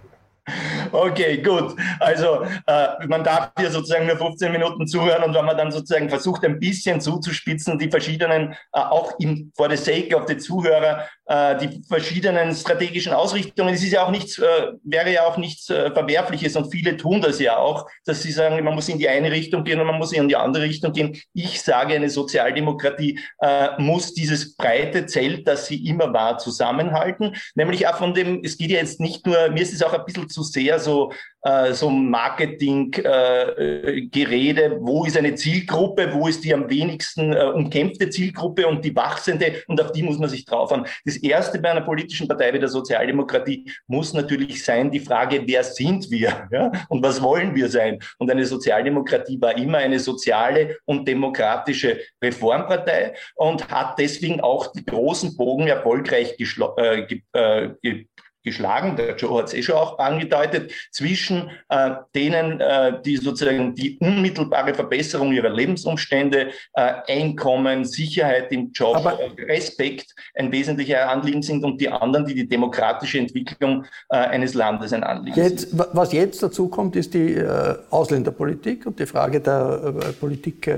Okay, 0.93 1.39
gut. 1.39 1.75
Also 2.01 2.43
äh, 2.67 3.07
man 3.09 3.25
darf 3.25 3.53
hier 3.59 3.71
sozusagen 3.71 4.07
nur 4.07 4.17
15 4.17 4.53
Minuten 4.53 4.87
zuhören 4.87 5.25
und 5.25 5.35
wenn 5.35 5.45
man 5.45 5.57
dann 5.57 5.73
sozusagen 5.73 6.09
versucht, 6.11 6.45
ein 6.45 6.61
bisschen 6.61 7.01
zuzuspitzen, 7.01 7.79
die 7.79 7.91
verschiedenen, 7.91 8.53
äh, 8.73 8.81
auch 8.81 9.19
in, 9.19 9.51
for 9.57 9.71
the 9.71 9.77
sake 9.77 10.15
of 10.15 10.29
the 10.29 10.37
Zuhörer, 10.37 11.09
äh, 11.27 11.57
die 11.57 11.83
verschiedenen 11.89 12.55
strategischen 12.55 13.15
Ausrichtungen, 13.15 13.75
es 13.75 13.83
ist 13.83 13.93
ja 13.93 14.05
auch 14.05 14.11
nichts, 14.11 14.39
äh, 14.39 14.73
wäre 14.85 15.13
ja 15.13 15.27
auch 15.27 15.39
nichts 15.39 15.71
äh, 15.71 15.91
Verwerfliches 15.91 16.57
und 16.57 16.71
viele 16.71 16.97
tun 16.97 17.23
das 17.23 17.41
ja 17.41 17.57
auch, 17.57 17.89
dass 18.05 18.23
sie 18.23 18.33
sagen, 18.33 18.63
man 18.63 18.75
muss 18.75 18.89
in 18.89 18.99
die 18.99 19.09
eine 19.09 19.31
Richtung 19.33 19.65
gehen 19.65 19.81
und 19.81 19.87
man 19.87 19.99
muss 19.99 20.13
in 20.13 20.29
die 20.29 20.37
andere 20.37 20.65
Richtung 20.65 20.93
gehen. 20.93 21.17
Ich 21.33 21.63
sage, 21.63 21.95
eine 21.95 22.11
Sozialdemokratie 22.11 23.19
äh, 23.41 23.69
muss 23.79 24.13
dieses 24.13 24.55
breite 24.57 25.07
Zelt, 25.07 25.49
das 25.49 25.67
sie 25.67 25.87
immer 25.87 26.13
war, 26.13 26.37
zusammenhalten, 26.37 27.35
nämlich 27.55 27.89
auch 27.89 27.97
von 27.97 28.13
dem, 28.13 28.43
es 28.45 28.59
geht 28.59 28.71
ja 28.71 28.79
jetzt 28.79 29.01
nicht 29.01 29.27
nur, 29.27 29.49
mir 29.49 29.63
ist 29.63 29.73
es 29.73 29.83
auch 29.83 29.95
ein 29.95 30.05
bisschen 30.05 30.29
zu 30.35 30.43
sehr 30.43 30.79
so, 30.79 31.13
äh, 31.43 31.73
so 31.73 31.89
Marketing-Gerede, 31.89 34.65
äh, 34.65 34.79
wo 34.81 35.05
ist 35.05 35.17
eine 35.17 35.35
Zielgruppe, 35.35 36.13
wo 36.13 36.27
ist 36.27 36.43
die 36.45 36.53
am 36.53 36.69
wenigsten 36.69 37.33
äh, 37.33 37.45
umkämpfte 37.45 38.11
Zielgruppe 38.11 38.67
und 38.67 38.85
die 38.85 38.97
wachsende 38.97 39.63
und 39.69 39.81
auf 39.81 39.93
die 39.93 40.03
muss 40.03 40.19
man 40.19 40.29
sich 40.29 40.45
drauf 40.45 40.71
haben. 40.71 40.85
Das 41.05 41.17
Erste 41.17 41.61
bei 41.61 41.71
einer 41.71 41.83
politischen 41.83 42.29
Partei 42.29 42.53
wie 42.53 42.59
der 42.59 42.69
Sozialdemokratie 42.69 43.71
muss 43.87 44.13
natürlich 44.13 44.65
sein, 44.65 44.91
die 44.91 45.01
Frage, 45.01 45.43
wer 45.47 45.63
sind 45.63 46.11
wir 46.11 46.49
ja? 46.51 46.73
und 46.89 47.03
was 47.03 47.23
wollen 47.23 47.55
wir 47.55 47.69
sein? 47.69 48.01
Und 48.19 48.31
eine 48.31 48.45
Sozialdemokratie 48.45 49.41
war 49.41 49.57
immer 49.57 49.79
eine 49.79 50.01
soziale 50.01 50.79
und 50.85 51.07
demokratische 51.07 52.01
Reformpartei 52.23 53.15
und 53.37 53.71
hat 53.71 53.99
deswegen 53.99 54.41
auch 54.41 54.73
die 54.73 54.85
großen 54.85 55.37
Bogen 55.37 55.69
erfolgreich 55.69 56.35
äh, 56.79 57.07
äh, 57.33 58.05
geschlagen, 58.45 58.97
der 58.97 59.17
Joe 59.17 59.39
hat 59.39 59.49
es 59.49 59.55
eh 59.55 59.63
schon 59.63 59.77
auch 59.77 59.99
angedeutet, 59.99 60.71
zwischen 60.91 61.51
äh, 61.69 61.93
denen, 62.15 62.61
äh, 62.61 63.01
die 63.03 63.17
sozusagen 63.17 63.75
die 63.75 63.99
unmittelbare 63.99 64.75
Verbesserung 64.75 65.33
ihrer 65.33 65.49
Lebensumstände, 65.49 66.51
äh, 66.75 66.93
Einkommen, 67.09 67.85
Sicherheit 67.85 68.53
im 68.53 68.71
Job, 68.73 68.97
Aber 68.97 69.19
Respekt 69.39 70.15
ein 70.35 70.53
wesentlicher 70.53 71.09
Anliegen 71.09 71.43
sind 71.43 71.65
und 71.65 71.81
die 71.81 71.89
anderen, 71.89 72.27
die 72.27 72.35
die 72.35 72.49
demokratische 72.49 73.19
Entwicklung 73.19 73.85
äh, 74.11 74.17
eines 74.17 74.55
Landes 74.55 74.93
ein 74.93 75.03
Anliegen 75.03 75.37
jetzt, 75.37 75.71
sind. 75.71 75.83
Was 75.93 76.13
jetzt 76.13 76.43
dazu 76.43 76.69
kommt, 76.69 76.97
ist 76.97 77.15
die 77.15 77.35
äh, 77.35 77.77
Ausländerpolitik 77.91 78.87
und 78.87 79.01
die 79.01 79.07
Frage 79.07 79.41
der 79.41 79.95
äh, 80.01 80.13
Politik 80.13 80.71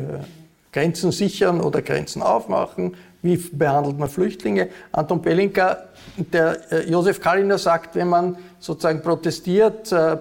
Grenzen 0.73 1.11
sichern 1.11 1.63
oder 1.63 1.81
Grenzen 1.81 2.21
aufmachen, 2.21 2.97
wie 3.27 3.37
behandelt 3.37 3.99
man 3.99 4.09
Flüchtlinge. 4.09 4.69
Anton 4.93 5.21
Pelinka 5.21 5.79
der 6.17 6.73
äh, 6.73 6.91
Josef 6.91 7.21
Kalliner 7.21 7.59
sagt, 7.59 7.95
wenn 7.95 8.09
man 8.09 8.39
sozusagen 8.59 9.03
protestiert 9.03 9.93
äh, 9.93 10.17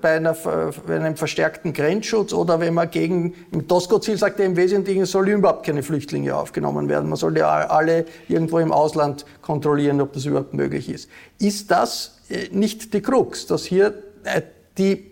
bei, 0.00 0.16
einer, 0.16 0.34
bei, 0.34 0.96
einem 0.96 1.16
verstärkten 1.16 1.72
Grenzschutz 1.72 2.32
oder 2.32 2.60
wenn 2.60 2.74
man 2.74 2.90
gegen, 2.90 3.34
im 3.52 3.66
Tosco-Ziel 3.66 4.18
sagt 4.18 4.40
er 4.40 4.46
im 4.46 4.56
Wesentlichen, 4.56 5.02
es 5.02 5.12
sollen 5.12 5.28
überhaupt 5.28 5.64
keine 5.64 5.82
Flüchtlinge 5.82 6.34
aufgenommen 6.34 6.88
werden. 6.88 7.08
Man 7.08 7.16
soll 7.16 7.38
ja 7.38 7.48
alle 7.48 8.04
irgendwo 8.28 8.58
im 8.58 8.72
Ausland 8.72 9.24
kontrollieren, 9.40 10.00
ob 10.00 10.12
das 10.12 10.26
überhaupt 10.26 10.54
möglich 10.54 10.90
ist. 10.90 11.08
Ist 11.38 11.70
das 11.70 12.18
äh, 12.28 12.48
nicht 12.50 12.92
die 12.92 13.00
Krux, 13.00 13.46
dass 13.46 13.64
hier 13.64 13.94
äh, 14.24 14.42
die 14.76 15.07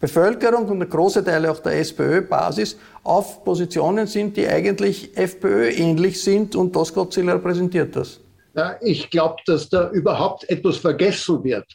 Bevölkerung 0.00 0.68
und 0.68 0.88
große 0.88 1.24
Teile 1.24 1.50
auch 1.50 1.58
der 1.60 1.80
SPÖ-Basis 1.80 2.78
auf 3.02 3.44
Positionen 3.44 4.06
sind, 4.06 4.36
die 4.36 4.46
eigentlich 4.46 5.16
FPÖ-ähnlich 5.16 6.22
sind 6.22 6.54
und 6.54 6.72
Tosco-Ziel 6.72 7.28
repräsentiert 7.28 7.96
das? 7.96 8.20
Ich 8.80 9.10
glaube, 9.10 9.36
dass 9.46 9.68
da 9.68 9.90
überhaupt 9.90 10.48
etwas 10.50 10.78
vergessen 10.78 11.42
wird. 11.44 11.66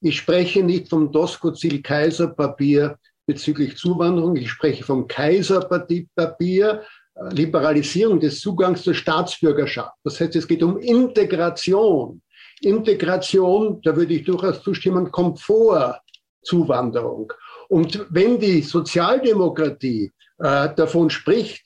Ich 0.00 0.16
spreche 0.16 0.62
nicht 0.62 0.88
vom 0.88 1.12
Doskozil-Kaiser-Papier 1.12 2.98
bezüglich 3.26 3.76
Zuwanderung, 3.76 4.36
ich 4.36 4.50
spreche 4.50 4.82
vom 4.82 5.06
Kaiser-Papier, 5.06 6.82
äh, 7.14 7.34
Liberalisierung 7.34 8.18
des 8.18 8.40
Zugangs 8.40 8.82
zur 8.82 8.94
Staatsbürgerschaft. 8.94 9.94
Das 10.04 10.18
heißt, 10.18 10.34
es 10.36 10.48
geht 10.48 10.62
um 10.62 10.78
Integration. 10.78 12.22
Integration, 12.62 13.80
da 13.82 13.94
würde 13.94 14.14
ich 14.14 14.24
durchaus 14.24 14.62
zustimmen, 14.62 15.10
kommt 15.10 15.38
vor 15.38 16.00
Zuwanderung. 16.42 17.32
Und 17.70 18.04
wenn 18.10 18.40
die 18.40 18.62
Sozialdemokratie 18.62 20.10
äh, 20.38 20.74
davon 20.74 21.08
spricht, 21.08 21.64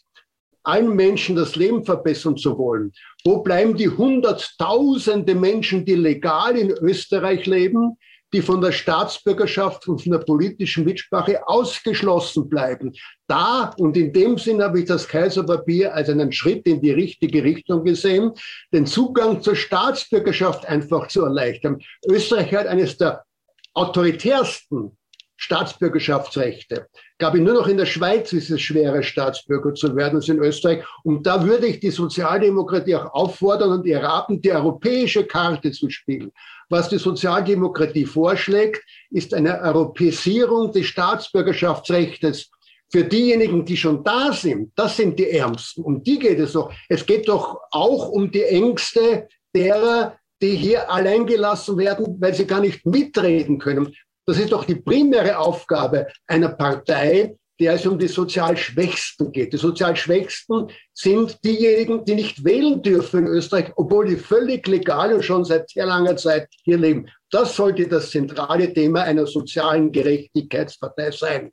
allen 0.63 0.95
Menschen 0.95 1.37
das 1.37 1.57
Leben 1.57 1.85
verbessern 1.85 2.37
zu 2.37 2.59
wollen. 2.59 2.93
Wo 3.25 3.43
bleiben 3.43 3.77
die 3.77 3.89
Hunderttausende 3.89 5.35
Menschen, 5.35 5.85
die 5.85 5.95
legal 5.95 6.57
in 6.57 6.71
Österreich 6.71 7.47
leben, 7.47 7.97
die 8.35 8.43
von 8.43 8.61
der 8.61 8.73
Staatsbürgerschaft 8.73 9.87
und 9.89 10.03
von 10.03 10.13
der 10.13 10.19
politischen 10.19 10.85
Mitsprache 10.85 11.47
ausgeschlossen 11.47 12.49
bleiben. 12.49 12.93
Da 13.29 13.73
und 13.79 13.97
in 13.97 14.13
dem 14.13 14.37
Sinn 14.39 14.61
habe 14.61 14.81
ich 14.81 14.87
das 14.87 15.07
Kaiserpapier 15.07 15.95
als 15.95 16.09
einen 16.11 16.33
Schritt 16.33 16.67
in 16.67 16.83
die 16.83 16.91
richtige 16.91 17.45
Richtung 17.45 17.85
gesehen, 17.85 18.33
den 18.73 18.87
Zugang 18.87 19.41
zur 19.41 19.55
Staatsbürgerschaft 19.55 20.67
einfach 20.67 21.09
zu 21.09 21.23
erleichtern. 21.23 21.81
Österreich 22.09 22.53
hat 22.55 22.67
eines 22.67 22.99
der 22.99 23.25
autoritärsten 23.73 24.99
Staatsbürgerschaftsrechte. 25.37 26.87
Gab 27.19 27.35
ich 27.35 27.43
nur 27.43 27.55
noch 27.55 27.67
in 27.67 27.77
der 27.77 27.87
Schweiz 27.87 28.33
ist 28.33 28.51
es 28.51 28.61
schwerer, 28.61 29.03
Staatsbürger 29.03 29.75
zu 29.75 29.95
werden 29.97 30.17
als 30.17 30.29
in 30.29 30.39
Österreich. 30.39 30.85
Und 31.03 31.27
da 31.27 31.45
würde 31.45 31.67
ich 31.67 31.81
die 31.81 31.91
Sozialdemokratie 31.91 32.95
auch 32.97 33.13
auffordern 33.13 33.71
und 33.71 33.87
ihr 33.87 34.03
raten, 34.03 34.41
die 34.41 34.53
europäische 34.53 35.25
Karte 35.25 35.73
zu 35.73 35.91
spielen. 35.91 36.31
Was 36.71 36.89
die 36.89 36.99
Sozialdemokratie 36.99 38.07
vorschlägt, 38.07 38.83
ist 39.11 39.35
eine 39.35 39.61
Europäisierung 39.61 40.73
des 40.73 40.87
Staatsbürgerschaftsrechts 40.87 42.51
für 42.91 43.05
diejenigen, 43.05 43.65
die 43.65 43.77
schon 43.77 44.05
da 44.05 44.33
sind. 44.33 44.73
Das 44.77 44.97
sind 44.97 45.19
die 45.19 45.29
Ärmsten. 45.31 45.83
Um 45.83 46.03
die 46.03 46.19
geht 46.19 46.39
es 46.39 46.53
doch. 46.53 46.73
Es 46.89 47.05
geht 47.05 47.29
doch 47.29 47.59
auch 47.71 48.09
um 48.09 48.31
die 48.31 48.45
Ängste 48.45 49.29
derer, 49.55 50.17
die 50.41 50.57
hier 50.57 50.91
alleingelassen 50.91 51.77
werden, 51.77 52.17
weil 52.21 52.35
sie 52.35 52.47
gar 52.47 52.61
nicht 52.61 52.87
mitreden 52.87 53.59
können. 53.59 53.95
Das 54.27 54.39
ist 54.39 54.53
doch 54.53 54.65
die 54.65 54.77
primäre 54.77 55.39
Aufgabe 55.39 56.07
einer 56.27 56.49
Partei, 56.51 57.37
der 57.61 57.75
es 57.75 57.87
um 57.87 57.99
die 57.99 58.09
sozial 58.09 58.57
Schwächsten 58.57 59.31
geht. 59.31 59.53
Die 59.53 59.59
sozial 59.59 59.95
Schwächsten 59.97 60.69
sind 60.93 61.39
diejenigen, 61.45 62.05
die 62.05 62.15
nicht 62.15 62.45
wählen 62.45 62.83
dürfen 62.83 63.21
in 63.21 63.27
Österreich, 63.29 63.73
obwohl 63.77 64.07
die 64.07 64.17
völlig 64.17 64.67
legal 64.67 65.13
und 65.15 65.25
schon 65.25 65.45
seit 65.45 65.71
sehr 65.71 65.87
langer 65.87 66.17
Zeit 66.17 66.49
hier 66.65 66.79
leben. 66.79 67.07
Das 67.31 67.55
sollte 67.55 67.87
das 67.87 68.11
zentrale 68.11 68.73
Thema 68.73 69.03
einer 69.03 69.27
sozialen 69.27 69.93
Gerechtigkeitspartei 69.93 71.11
sein. 71.13 71.53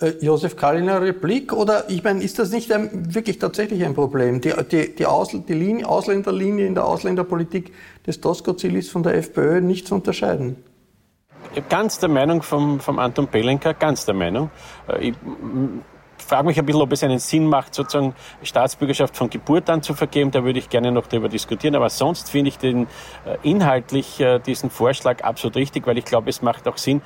Äh, 0.00 0.12
Josef 0.20 0.54
Kalliner 0.54 1.02
Replik 1.02 1.52
oder 1.52 1.90
ich 1.90 2.04
meine, 2.04 2.22
ist 2.22 2.38
das 2.38 2.52
nicht 2.52 2.70
ein, 2.70 3.12
wirklich 3.14 3.38
tatsächlich 3.40 3.84
ein 3.84 3.94
Problem? 3.94 4.40
Die, 4.40 4.52
die, 4.70 4.94
die, 4.94 5.06
Aus, 5.06 5.30
die 5.30 5.52
Linie, 5.52 5.88
Ausländerlinie 5.88 6.66
in 6.66 6.74
der 6.74 6.84
Ausländerpolitik 6.84 7.72
des 8.06 8.20
Doskozil 8.20 8.76
ist 8.76 8.90
von 8.90 9.02
der 9.02 9.14
FPÖ 9.14 9.60
nicht 9.60 9.88
zu 9.88 9.96
unterscheiden. 9.96 10.56
Ganz 11.68 11.98
der 11.98 12.08
Meinung 12.08 12.42
vom, 12.42 12.80
vom 12.80 12.98
Anton 12.98 13.26
Pelenka, 13.26 13.72
ganz 13.72 14.06
der 14.06 14.14
Meinung. 14.14 14.50
Äh, 14.88 15.08
ich 15.08 15.14
frage 16.16 16.46
mich 16.46 16.58
ein 16.58 16.64
bisschen, 16.64 16.80
ob 16.80 16.92
es 16.92 17.02
einen 17.02 17.18
Sinn 17.18 17.46
macht, 17.46 17.74
sozusagen 17.74 18.14
Staatsbürgerschaft 18.42 19.16
von 19.16 19.28
Geburt 19.28 19.68
an 19.68 19.82
zu 19.82 19.92
vergeben. 19.92 20.30
Da 20.30 20.44
würde 20.44 20.58
ich 20.58 20.70
gerne 20.70 20.92
noch 20.92 21.06
darüber 21.06 21.28
diskutieren. 21.28 21.74
Aber 21.74 21.90
sonst 21.90 22.30
finde 22.30 22.48
ich 22.48 22.58
den 22.58 22.86
äh, 23.26 23.36
inhaltlich 23.42 24.18
äh, 24.20 24.38
diesen 24.38 24.70
Vorschlag 24.70 25.22
absolut 25.24 25.56
richtig, 25.56 25.86
weil 25.86 25.98
ich 25.98 26.06
glaube, 26.06 26.30
es 26.30 26.40
macht 26.40 26.66
auch 26.68 26.78
Sinn, 26.78 27.02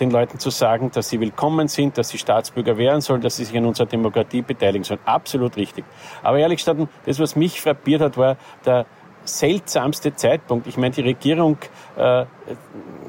den 0.00 0.10
Leuten 0.10 0.38
zu 0.38 0.50
sagen, 0.50 0.90
dass 0.92 1.08
sie 1.08 1.20
willkommen 1.20 1.68
sind, 1.68 1.98
dass 1.98 2.08
sie 2.08 2.18
Staatsbürger 2.18 2.76
werden 2.76 3.00
sollen, 3.00 3.20
dass 3.20 3.36
sie 3.36 3.44
sich 3.44 3.56
an 3.56 3.64
unserer 3.64 3.86
Demokratie 3.86 4.42
beteiligen 4.42 4.84
sollen. 4.84 5.00
Absolut 5.04 5.56
richtig. 5.56 5.84
Aber 6.22 6.38
ehrlich 6.38 6.58
gesagt, 6.58 6.80
das, 7.06 7.20
was 7.20 7.36
mich 7.36 7.60
frappiert 7.60 8.00
hat, 8.00 8.16
war 8.16 8.36
der 8.64 8.86
seltsamste 9.24 10.14
Zeitpunkt. 10.14 10.66
Ich 10.66 10.76
meine, 10.76 10.94
die 10.94 11.02
Regierung 11.02 11.58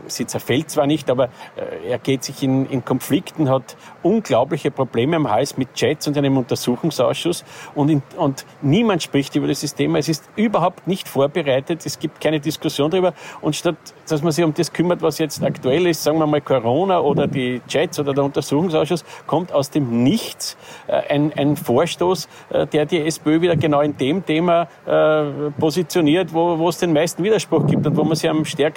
sie 0.08 0.26
zerfällt 0.26 0.69
zwar 0.69 0.88
nicht, 0.88 1.10
aber 1.10 1.26
äh, 1.56 1.89
er 1.89 2.00
geht 2.00 2.24
sich 2.24 2.43
in, 2.43 2.65
in 2.67 2.86
Konflikten, 2.86 3.50
hat 3.50 3.76
unglaubliche 4.04 4.71
Probleme 4.71 5.15
am 5.15 5.30
Hals 5.30 5.58
mit 5.58 5.69
Jets 5.76 6.08
und 6.08 6.17
einem 6.17 6.38
Untersuchungsausschuss 6.38 7.43
und, 7.74 7.89
in, 7.89 8.02
und 8.17 8.45
niemand 8.62 9.04
spricht 9.04 9.36
über 9.36 9.48
dieses 9.48 9.76
Thema. 9.76 10.00
Es 10.00 10.10
ist 10.10 10.30
überhaupt 10.36 10.88
nicht 10.88 11.08
vorbereitet, 11.08 11.86
es 11.86 12.00
gibt 12.00 12.21
keine 12.21 12.39
Diskussion 12.39 12.91
darüber 12.91 13.13
und 13.41 13.56
statt, 13.56 13.76
dass 14.08 14.21
man 14.21 14.32
sich 14.32 14.43
um 14.43 14.54
das 14.54 14.71
kümmert, 14.71 15.02
was 15.02 15.17
jetzt 15.17 15.43
aktuell 15.43 15.88
ist, 15.88 16.04
sagen 16.04 16.19
wir 16.19 16.28
mal 16.28 16.41
Corona 16.41 17.00
oder 17.00 17.28
die 17.28 17.62
Jets 17.67 18.00
oder 18.00 18.13
der 18.13 18.24
Untersuchungsausschuss, 18.24 19.04
kommt 19.28 19.52
aus 19.52 19.69
dem 19.71 20.04
Nichts 20.04 20.58
äh, 20.88 20.93
ein, 21.13 21.34
ein 21.34 21.56
Vorstoß, 21.56 22.28
äh, 22.50 22.67
der 22.67 22.86
die 22.86 23.02
SPÖ 23.02 23.41
wieder 23.41 23.56
genau 23.56 23.82
in 23.82 23.98
dem 23.98 24.26
Thema 24.26 24.67
äh, 24.86 25.52
positioniert, 25.58 26.34
wo, 26.34 26.60
wo 26.60 26.69
es 26.69 26.78
den 26.78 26.93
meisten 26.93 27.24
Widerspruch 27.24 27.65
gibt 27.67 27.86
und 27.88 27.98
wo 27.98 28.04
man 28.04 28.15
sie 28.15 28.30
am 28.30 28.45
stärksten 28.45 28.75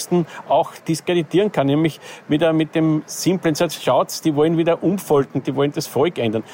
auch 0.49 0.73
diskreditieren 0.87 1.53
kann, 1.53 1.67
nämlich 1.67 2.01
wieder 2.29 2.53
mit 2.53 2.75
dem 2.75 3.03
simplen 3.07 3.55
Satz, 3.55 3.83
schaut, 3.83 4.25
die 4.25 4.35
wollen 4.35 4.57
wieder 4.57 4.83
umfolgen, 4.83 5.43
die 5.43 5.55
wollen 5.55 5.73
das 5.73 5.87
Volk 5.87 6.19
ändern, 6.19 6.45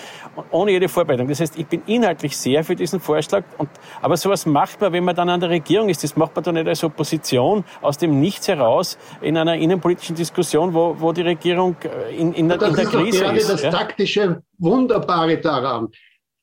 ohne 0.50 0.72
jede 0.72 0.88
Vorbereitung. 0.88 1.28
Das 1.28 1.40
heißt, 1.40 1.58
ich 1.58 1.66
bin 1.66 1.82
inhaltlich 1.86 2.36
sehr 2.36 2.64
für 2.64 2.76
diesen 2.76 3.00
Vorschlag, 3.00 3.44
und, 3.58 3.68
aber 4.00 4.16
sowas 4.16 4.46
macht 4.46 4.80
man, 4.80 4.92
wenn 4.92 5.04
man 5.04 5.14
dann 5.14 5.28
an 5.28 5.40
der 5.40 5.50
Regierung 5.50 5.88
ist, 5.88 6.02
das 6.02 6.16
macht 6.16 6.34
man 6.34 6.44
doch 6.44 6.52
nicht 6.52 6.66
als 6.66 6.82
Opposition 6.84 7.64
aus 7.82 7.98
dem 7.98 8.20
Nichts 8.20 8.48
heraus 8.48 8.98
in 9.20 9.36
einer 9.36 9.54
innenpolitischen 9.54 10.16
Diskussion, 10.16 10.74
wo, 10.74 10.96
wo 10.98 11.12
die 11.12 11.22
Regierung 11.22 11.76
äh, 11.82 12.14
in, 12.16 12.32
in, 12.32 12.50
in 12.50 12.58
der 12.58 12.84
Krise 12.86 13.24
ist. 13.26 13.48
Das 13.48 13.54
ist 13.56 13.64
ja? 13.64 13.70
taktische 13.70 14.42
Wunderbare 14.58 15.38
daran. 15.40 15.88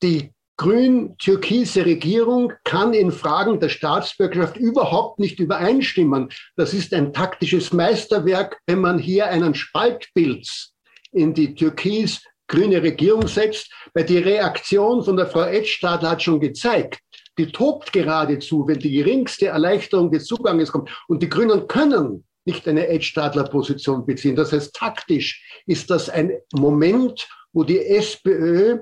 Die 0.04 0.32
grün-türkise 0.62 1.88
Regierung 1.88 2.54
kann 2.64 2.94
in 2.94 3.12
Fragen 3.12 3.60
der 3.60 3.70
Staatsbürgerschaft 3.70 4.58
überhaupt 4.58 5.18
nicht 5.18 5.40
übereinstimmen. 5.40 6.30
Das 6.56 6.76
ist 6.76 6.94
ein 6.94 7.14
taktisches 7.14 7.74
Meisterwerk, 7.74 8.60
wenn 8.68 8.80
man 8.80 9.00
hier 9.00 9.26
einen 9.26 9.56
Spaltpilz 9.56 10.74
in 11.14 11.34
die 11.34 11.56
türkis-grüne 11.56 12.84
Regierung 12.84 13.28
setzt, 13.28 13.74
weil 13.96 14.04
die 14.04 14.20
Reaktion 14.20 15.04
von 15.04 15.18
der 15.18 15.26
Frau 15.26 15.46
Edstadler 15.46 16.12
hat 16.12 16.22
schon 16.22 16.40
gezeigt, 16.40 17.00
die 17.40 17.48
tobt 17.48 17.92
geradezu, 17.92 18.68
wenn 18.68 18.78
die 18.78 18.92
geringste 18.92 19.48
Erleichterung 19.48 20.12
des 20.12 20.26
Zuganges 20.26 20.72
kommt. 20.72 20.92
Und 21.08 21.24
die 21.24 21.30
Grünen 21.30 21.68
können 21.68 22.24
nicht 22.46 22.68
eine 22.68 22.88
Edstadler-Position 22.88 24.06
beziehen. 24.06 24.36
Das 24.36 24.52
heißt, 24.52 24.76
taktisch 24.76 25.44
ist 25.66 25.90
das 25.90 26.08
ein 26.08 26.34
Moment, 26.54 27.28
wo 27.52 27.64
die 27.64 27.84
SPÖ 27.84 28.82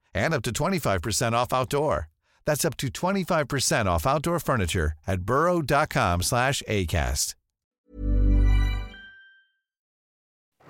and 0.13 0.33
up 0.33 0.41
to 0.43 0.51
25% 0.51 1.33
off 1.33 1.53
outdoor. 1.53 2.09
That's 2.45 2.65
up 2.65 2.77
to 2.77 2.87
25% 2.87 3.85
off 3.85 4.05
outdoor 4.05 4.39
furniture 4.39 4.93
at 5.07 5.21
burrow.com 5.21 6.21
slash 6.23 6.61
ACAST. 6.67 7.35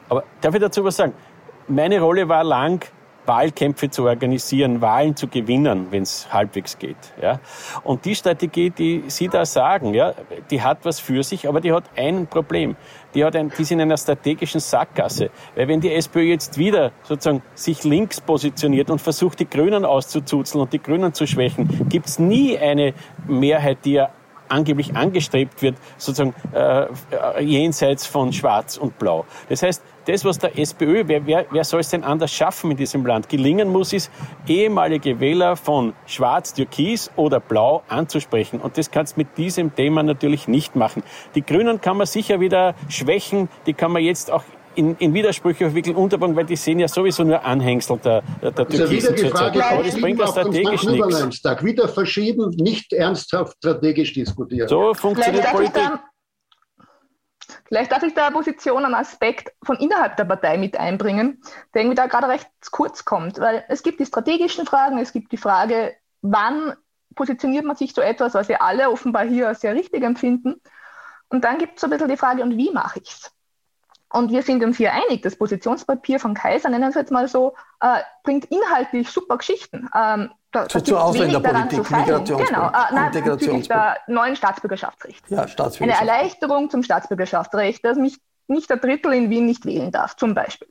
Aber 0.09 0.23
darf 0.41 0.53
ich 0.53 0.61
dazu 0.61 0.83
was 0.83 0.97
sagen? 0.97 1.13
Meine 1.69 2.01
Rolle 2.01 2.27
war 2.27 2.43
lang, 2.43 2.81
Wahlkämpfe 3.25 3.89
zu 3.89 4.05
organisieren, 4.05 4.81
Wahlen 4.81 5.15
zu 5.15 5.27
gewinnen, 5.27 5.87
wenn 5.91 6.03
es 6.03 6.31
halbwegs 6.31 6.77
geht. 6.77 6.97
Ja? 7.21 7.39
Und 7.83 8.05
die 8.05 8.15
Strategie, 8.15 8.69
die 8.69 9.03
Sie 9.07 9.27
da 9.27 9.45
sagen, 9.45 9.93
ja, 9.93 10.13
die 10.49 10.61
hat 10.61 10.79
was 10.83 10.99
für 10.99 11.23
sich, 11.23 11.47
aber 11.47 11.61
die 11.61 11.71
hat 11.71 11.83
ein 11.95 12.27
Problem. 12.27 12.75
Die, 13.13 13.25
hat 13.25 13.35
ein, 13.35 13.51
die 13.55 13.61
ist 13.61 13.71
in 13.71 13.81
einer 13.81 13.97
strategischen 13.97 14.61
Sackgasse. 14.61 15.29
Weil 15.55 15.67
wenn 15.67 15.81
die 15.81 15.93
SPÖ 15.93 16.21
jetzt 16.21 16.57
wieder 16.57 16.91
sozusagen 17.03 17.41
sich 17.55 17.83
links 17.83 18.21
positioniert 18.21 18.89
und 18.89 19.01
versucht, 19.01 19.39
die 19.39 19.49
Grünen 19.49 19.85
auszuzuzeln 19.85 20.61
und 20.61 20.73
die 20.73 20.81
Grünen 20.81 21.13
zu 21.13 21.27
schwächen, 21.27 21.89
gibt 21.89 22.07
es 22.07 22.19
nie 22.19 22.57
eine 22.57 22.93
Mehrheit, 23.27 23.79
die 23.83 23.93
ja 23.93 24.09
angeblich 24.51 24.95
angestrebt 24.95 25.61
wird, 25.61 25.77
sozusagen 25.97 26.33
äh, 26.53 27.41
jenseits 27.41 28.05
von 28.05 28.33
Schwarz 28.33 28.77
und 28.77 28.99
Blau. 28.99 29.25
Das 29.49 29.63
heißt, 29.63 29.81
das, 30.05 30.25
was 30.25 30.39
der 30.39 30.57
SPÖ, 30.57 31.03
wer, 31.05 31.25
wer, 31.27 31.45
wer 31.51 31.63
soll 31.63 31.81
es 31.81 31.89
denn 31.89 32.03
anders 32.03 32.33
schaffen 32.33 32.71
in 32.71 32.77
diesem 32.77 33.05
Land, 33.05 33.29
gelingen 33.29 33.69
muss, 33.69 33.93
ist, 33.93 34.11
ehemalige 34.47 35.19
Wähler 35.19 35.55
von 35.55 35.93
Schwarz, 36.07 36.53
Türkis 36.53 37.11
oder 37.15 37.39
Blau 37.39 37.83
anzusprechen. 37.87 38.59
Und 38.59 38.77
das 38.77 38.89
kannst 38.89 39.17
mit 39.17 39.37
diesem 39.37 39.75
Thema 39.75 40.01
natürlich 40.01 40.47
nicht 40.47 40.75
machen. 40.75 41.03
Die 41.35 41.45
Grünen 41.45 41.81
kann 41.81 41.97
man 41.97 42.07
sicher 42.07 42.39
wieder 42.39 42.73
schwächen, 42.89 43.47
die 43.67 43.73
kann 43.73 43.91
man 43.91 44.03
jetzt 44.03 44.31
auch 44.31 44.43
in, 44.75 44.95
in 44.97 45.13
Widersprüche 45.13 45.65
verwickeln, 45.65 45.95
unterbringen, 45.95 46.35
weil 46.35 46.45
die 46.45 46.55
sind 46.55 46.79
ja 46.79 46.87
sowieso 46.87 47.23
nur 47.23 47.43
Anhängsel 47.43 47.97
der, 47.97 48.21
der, 48.41 48.51
der 48.51 48.65
also 48.65 48.77
Türkisen 48.77 49.17
zurzeit. 49.17 49.61
Aber 49.61 49.83
das 49.83 49.99
bringt 49.99 50.19
ja 50.19 50.27
strategisch 50.27 50.83
nichts. 50.83 51.63
Wieder 51.63 51.87
verschieben, 51.87 52.49
nicht 52.57 52.93
ernsthaft 52.93 53.57
strategisch 53.57 54.13
diskutieren. 54.13 54.67
So 54.67 54.93
funktioniert 54.93 55.51
Politik. 55.51 55.91
Vielleicht 57.65 57.91
darf 57.91 58.03
ich 58.03 58.13
da 58.13 58.27
eine 58.27 58.35
Position, 58.35 58.83
einen 58.83 58.95
Aspekt 58.95 59.53
von 59.63 59.77
innerhalb 59.77 60.17
der 60.17 60.25
Partei 60.25 60.57
mit 60.57 60.77
einbringen, 60.77 61.41
der 61.73 61.81
irgendwie 61.81 61.95
da 61.95 62.07
gerade 62.07 62.27
recht 62.27 62.49
kurz 62.71 63.05
kommt. 63.05 63.39
Weil 63.39 63.63
es 63.69 63.83
gibt 63.83 63.99
die 63.99 64.05
strategischen 64.05 64.65
Fragen, 64.65 64.97
es 64.97 65.13
gibt 65.13 65.31
die 65.31 65.37
Frage, 65.37 65.95
wann 66.21 66.73
positioniert 67.15 67.65
man 67.65 67.75
sich 67.75 67.93
zu 67.93 68.01
etwas, 68.01 68.33
was 68.33 68.49
wir 68.49 68.61
alle 68.61 68.89
offenbar 68.89 69.25
hier 69.25 69.53
sehr 69.55 69.73
richtig 69.73 70.03
empfinden. 70.03 70.61
Und 71.29 71.43
dann 71.43 71.57
gibt 71.57 71.75
es 71.75 71.81
so 71.81 71.87
ein 71.87 71.91
bisschen 71.91 72.09
die 72.09 72.17
Frage, 72.17 72.43
und 72.43 72.57
wie 72.57 72.71
mache 72.71 72.99
ich 72.99 73.09
es? 73.09 73.31
Und 74.11 74.31
wir 74.31 74.43
sind 74.43 74.63
uns 74.63 74.77
hier 74.77 74.91
einig, 74.93 75.21
das 75.21 75.37
Positionspapier 75.37 76.19
von 76.19 76.33
Kaiser, 76.33 76.69
nennen 76.69 76.83
wir 76.83 76.89
es 76.89 76.95
jetzt 76.95 77.11
mal 77.11 77.27
so, 77.27 77.53
äh, 77.79 77.99
bringt 78.23 78.45
inhaltlich 78.45 79.09
super 79.09 79.37
Geschichten. 79.37 79.89
Ähm, 79.95 80.31
da, 80.51 80.67
zu, 80.67 80.81
zur 80.81 81.01
Ausländerpolitik, 81.01 81.89
Migrationspolitik, 81.89 82.47
genau, 82.47 82.67
äh, 82.67 82.93
nein, 82.93 83.11
bezüglich 83.11 83.67
der 83.69 83.97
neuen 84.07 84.35
Staatsbürgerschaftsrecht. 84.35 85.23
Ja, 85.29 85.47
Staatsbürgerschaft. 85.47 86.01
Eine 86.01 86.11
Erleichterung 86.11 86.69
zum 86.69 86.83
Staatsbürgerschaftsrecht, 86.83 87.85
dass 87.85 87.97
mich 87.97 88.17
nicht 88.47 88.69
der 88.69 88.77
Drittel 88.77 89.13
in 89.13 89.29
Wien 89.29 89.45
nicht 89.45 89.65
wählen 89.65 89.91
darf, 89.91 90.17
zum 90.17 90.35
Beispiel. 90.35 90.67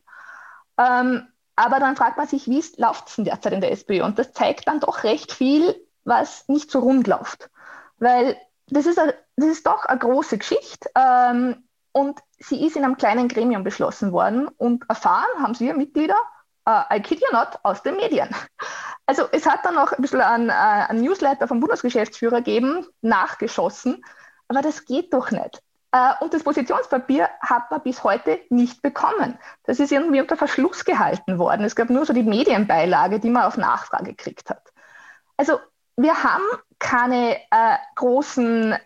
Ähm, 0.78 1.26
aber 1.56 1.80
dann 1.80 1.96
fragt 1.96 2.18
man 2.18 2.26
sich, 2.26 2.46
wie 2.46 2.62
läuft 2.76 3.08
es 3.08 3.16
denn 3.16 3.24
derzeit 3.24 3.52
in 3.52 3.60
der 3.60 3.72
SPÖ? 3.72 4.02
Und 4.02 4.18
das 4.18 4.32
zeigt 4.32 4.68
dann 4.68 4.80
doch 4.80 5.02
recht 5.04 5.32
viel, 5.32 5.74
was 6.04 6.46
nicht 6.48 6.70
so 6.70 6.80
rund 6.80 7.06
läuft. 7.06 7.50
Weil 7.98 8.36
das 8.68 8.86
ist, 8.86 8.98
a, 8.98 9.12
das 9.36 9.48
ist 9.48 9.66
doch 9.66 9.84
eine 9.84 9.98
große 9.98 10.38
Geschichte. 10.38 10.90
Ähm, 10.94 11.64
und 11.92 12.18
sie 12.40 12.66
ist 12.66 12.76
in 12.76 12.84
einem 12.84 12.96
kleinen 12.96 13.28
Gremium 13.28 13.62
beschlossen 13.62 14.12
worden 14.12 14.48
und 14.48 14.84
erfahren 14.88 15.42
haben 15.42 15.54
sie 15.54 15.72
Mitglieder, 15.72 16.16
uh, 16.68 16.82
I 16.92 17.00
kid 17.00 17.20
you 17.20 17.28
not, 17.32 17.58
aus 17.62 17.82
den 17.82 17.96
Medien. 17.96 18.28
Also 19.06 19.28
es 19.32 19.46
hat 19.46 19.64
dann 19.64 19.74
noch 19.74 19.92
ein 19.92 20.02
bisschen 20.02 20.20
ein, 20.20 20.50
ein 20.50 21.00
Newsletter 21.00 21.48
vom 21.48 21.60
Bundesgeschäftsführer 21.60 22.38
gegeben, 22.38 22.86
nachgeschossen, 23.02 24.04
aber 24.48 24.62
das 24.62 24.84
geht 24.84 25.12
doch 25.12 25.30
nicht. 25.30 25.62
Äh, 25.92 26.12
und 26.20 26.32
das 26.32 26.44
Positionspapier 26.44 27.28
hat 27.40 27.70
man 27.70 27.82
bis 27.82 28.04
heute 28.04 28.40
nicht 28.48 28.82
bekommen. 28.82 29.38
Das 29.64 29.80
ist 29.80 29.92
irgendwie 29.92 30.20
unter 30.20 30.36
Verschluss 30.36 30.84
gehalten 30.84 31.38
worden. 31.38 31.64
Es 31.64 31.74
gab 31.76 31.90
nur 31.90 32.06
so 32.06 32.12
die 32.12 32.22
Medienbeilage, 32.22 33.18
die 33.20 33.30
man 33.30 33.44
auf 33.44 33.56
Nachfrage 33.56 34.14
gekriegt 34.14 34.50
hat. 34.50 34.72
Also 35.36 35.58
wir 35.96 36.22
haben 36.22 36.44
keine 36.78 37.36
äh, 37.50 37.76
großen 37.96 38.76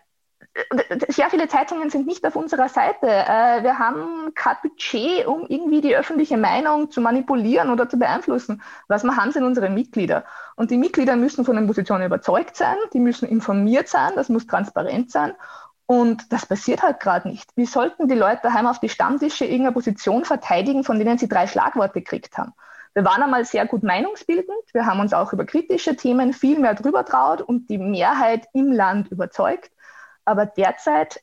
sehr 1.09 1.29
viele 1.29 1.47
Zeitungen 1.47 1.89
sind 1.89 2.07
nicht 2.07 2.25
auf 2.25 2.35
unserer 2.35 2.69
Seite. 2.69 3.07
Äh, 3.07 3.63
wir 3.63 3.77
haben 3.77 4.33
kein 4.35 4.55
Budget, 4.61 5.27
um 5.27 5.45
irgendwie 5.47 5.81
die 5.81 5.95
öffentliche 5.95 6.37
Meinung 6.37 6.89
zu 6.91 7.01
manipulieren 7.01 7.69
oder 7.69 7.89
zu 7.89 7.99
beeinflussen. 7.99 8.61
Was 8.87 9.03
wir 9.03 9.15
haben, 9.17 9.31
sind 9.31 9.43
unsere 9.43 9.69
Mitglieder. 9.69 10.23
Und 10.55 10.71
die 10.71 10.77
Mitglieder 10.77 11.17
müssen 11.17 11.43
von 11.43 11.57
den 11.57 11.67
Positionen 11.67 12.05
überzeugt 12.05 12.55
sein, 12.55 12.77
die 12.93 12.99
müssen 12.99 13.27
informiert 13.27 13.89
sein, 13.89 14.13
das 14.15 14.29
muss 14.29 14.47
transparent 14.47 15.11
sein. 15.11 15.33
Und 15.87 16.31
das 16.31 16.45
passiert 16.45 16.81
halt 16.81 16.99
gerade 16.99 17.27
nicht. 17.27 17.51
Wie 17.55 17.65
sollten 17.65 18.07
die 18.07 18.15
Leute 18.15 18.39
daheim 18.43 18.65
auf 18.65 18.79
die 18.79 18.89
Stammtische 18.89 19.45
irgendeine 19.45 19.73
Position 19.73 20.25
verteidigen, 20.25 20.83
von 20.83 20.97
denen 20.97 21.17
sie 21.17 21.27
drei 21.27 21.47
Schlagworte 21.47 21.93
gekriegt 21.93 22.37
haben? 22.37 22.53
Wir 22.95 23.03
waren 23.03 23.21
einmal 23.21 23.43
sehr 23.43 23.67
gut 23.67 23.83
meinungsbildend. 23.83 24.57
Wir 24.71 24.85
haben 24.85 25.01
uns 25.01 25.13
auch 25.13 25.33
über 25.33 25.45
kritische 25.45 25.97
Themen 25.97 26.31
viel 26.31 26.59
mehr 26.59 26.75
drüber 26.75 27.03
traut 27.03 27.41
und 27.41 27.69
die 27.69 27.77
Mehrheit 27.77 28.47
im 28.53 28.71
Land 28.71 29.11
überzeugt. 29.11 29.69
Aber 30.25 30.45
derzeit 30.45 31.21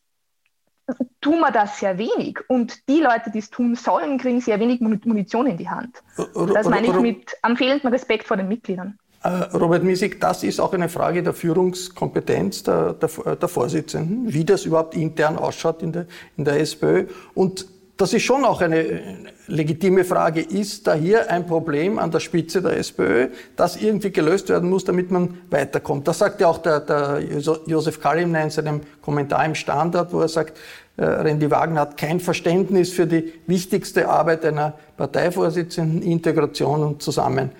tun 1.20 1.40
wir 1.40 1.50
das 1.50 1.78
sehr 1.78 1.98
wenig. 1.98 2.38
Und 2.48 2.88
die 2.88 3.00
Leute, 3.00 3.30
die 3.30 3.38
es 3.38 3.50
tun 3.50 3.74
sollen, 3.74 4.18
kriegen 4.18 4.40
sehr 4.40 4.58
wenig 4.60 4.80
Munition 4.80 5.46
in 5.46 5.56
die 5.56 5.68
Hand. 5.68 6.02
Das 6.16 6.68
meine 6.68 6.88
ich 6.88 6.94
mit 6.94 7.36
am 7.42 7.56
fehlenden 7.56 7.90
Respekt 7.90 8.26
vor 8.26 8.36
den 8.36 8.48
Mitgliedern. 8.48 8.98
Äh, 9.22 9.28
Robert 9.54 9.84
Miesig, 9.84 10.20
das 10.20 10.42
ist 10.42 10.58
auch 10.58 10.72
eine 10.72 10.88
Frage 10.88 11.22
der 11.22 11.32
Führungskompetenz 11.32 12.64
der, 12.64 12.94
der, 12.94 13.36
der 13.36 13.48
Vorsitzenden, 13.48 14.32
wie 14.32 14.44
das 14.44 14.64
überhaupt 14.64 14.96
intern 14.96 15.36
ausschaut 15.36 15.80
in 15.82 15.92
der, 15.92 16.06
in 16.36 16.44
der 16.44 16.58
SPÖ. 16.58 17.06
Und 17.34 17.66
das 18.02 18.12
ist 18.12 18.24
schon 18.24 18.44
auch 18.44 18.60
eine 18.60 19.28
legitime 19.46 20.04
Frage. 20.04 20.40
Ist 20.40 20.88
da 20.88 20.94
hier 20.94 21.30
ein 21.30 21.46
Problem 21.46 22.00
an 22.00 22.10
der 22.10 22.18
Spitze 22.18 22.60
der 22.60 22.76
SPÖ, 22.76 23.28
das 23.54 23.76
irgendwie 23.76 24.10
gelöst 24.10 24.48
werden 24.48 24.68
muss, 24.68 24.84
damit 24.84 25.12
man 25.12 25.38
weiterkommt? 25.50 26.08
Das 26.08 26.18
sagt 26.18 26.40
ja 26.40 26.48
auch 26.48 26.58
der, 26.58 26.80
der 26.80 27.20
Josef 27.66 28.00
Kalimner 28.00 28.42
in 28.42 28.50
seinem 28.50 28.80
Kommentar 29.00 29.46
im 29.46 29.54
Standard, 29.54 30.12
wo 30.12 30.20
er 30.20 30.26
sagt, 30.26 30.58
äh, 30.96 31.04
Randy 31.04 31.48
Wagner 31.48 31.82
hat 31.82 31.96
kein 31.96 32.18
Verständnis 32.18 32.90
für 32.90 33.06
die 33.06 33.34
wichtigste 33.46 34.08
Arbeit 34.08 34.44
einer 34.44 34.74
Parteivorsitzenden, 34.96 36.02
Integration 36.02 36.82
und 36.82 37.02
Zusammenhalt. 37.02 37.52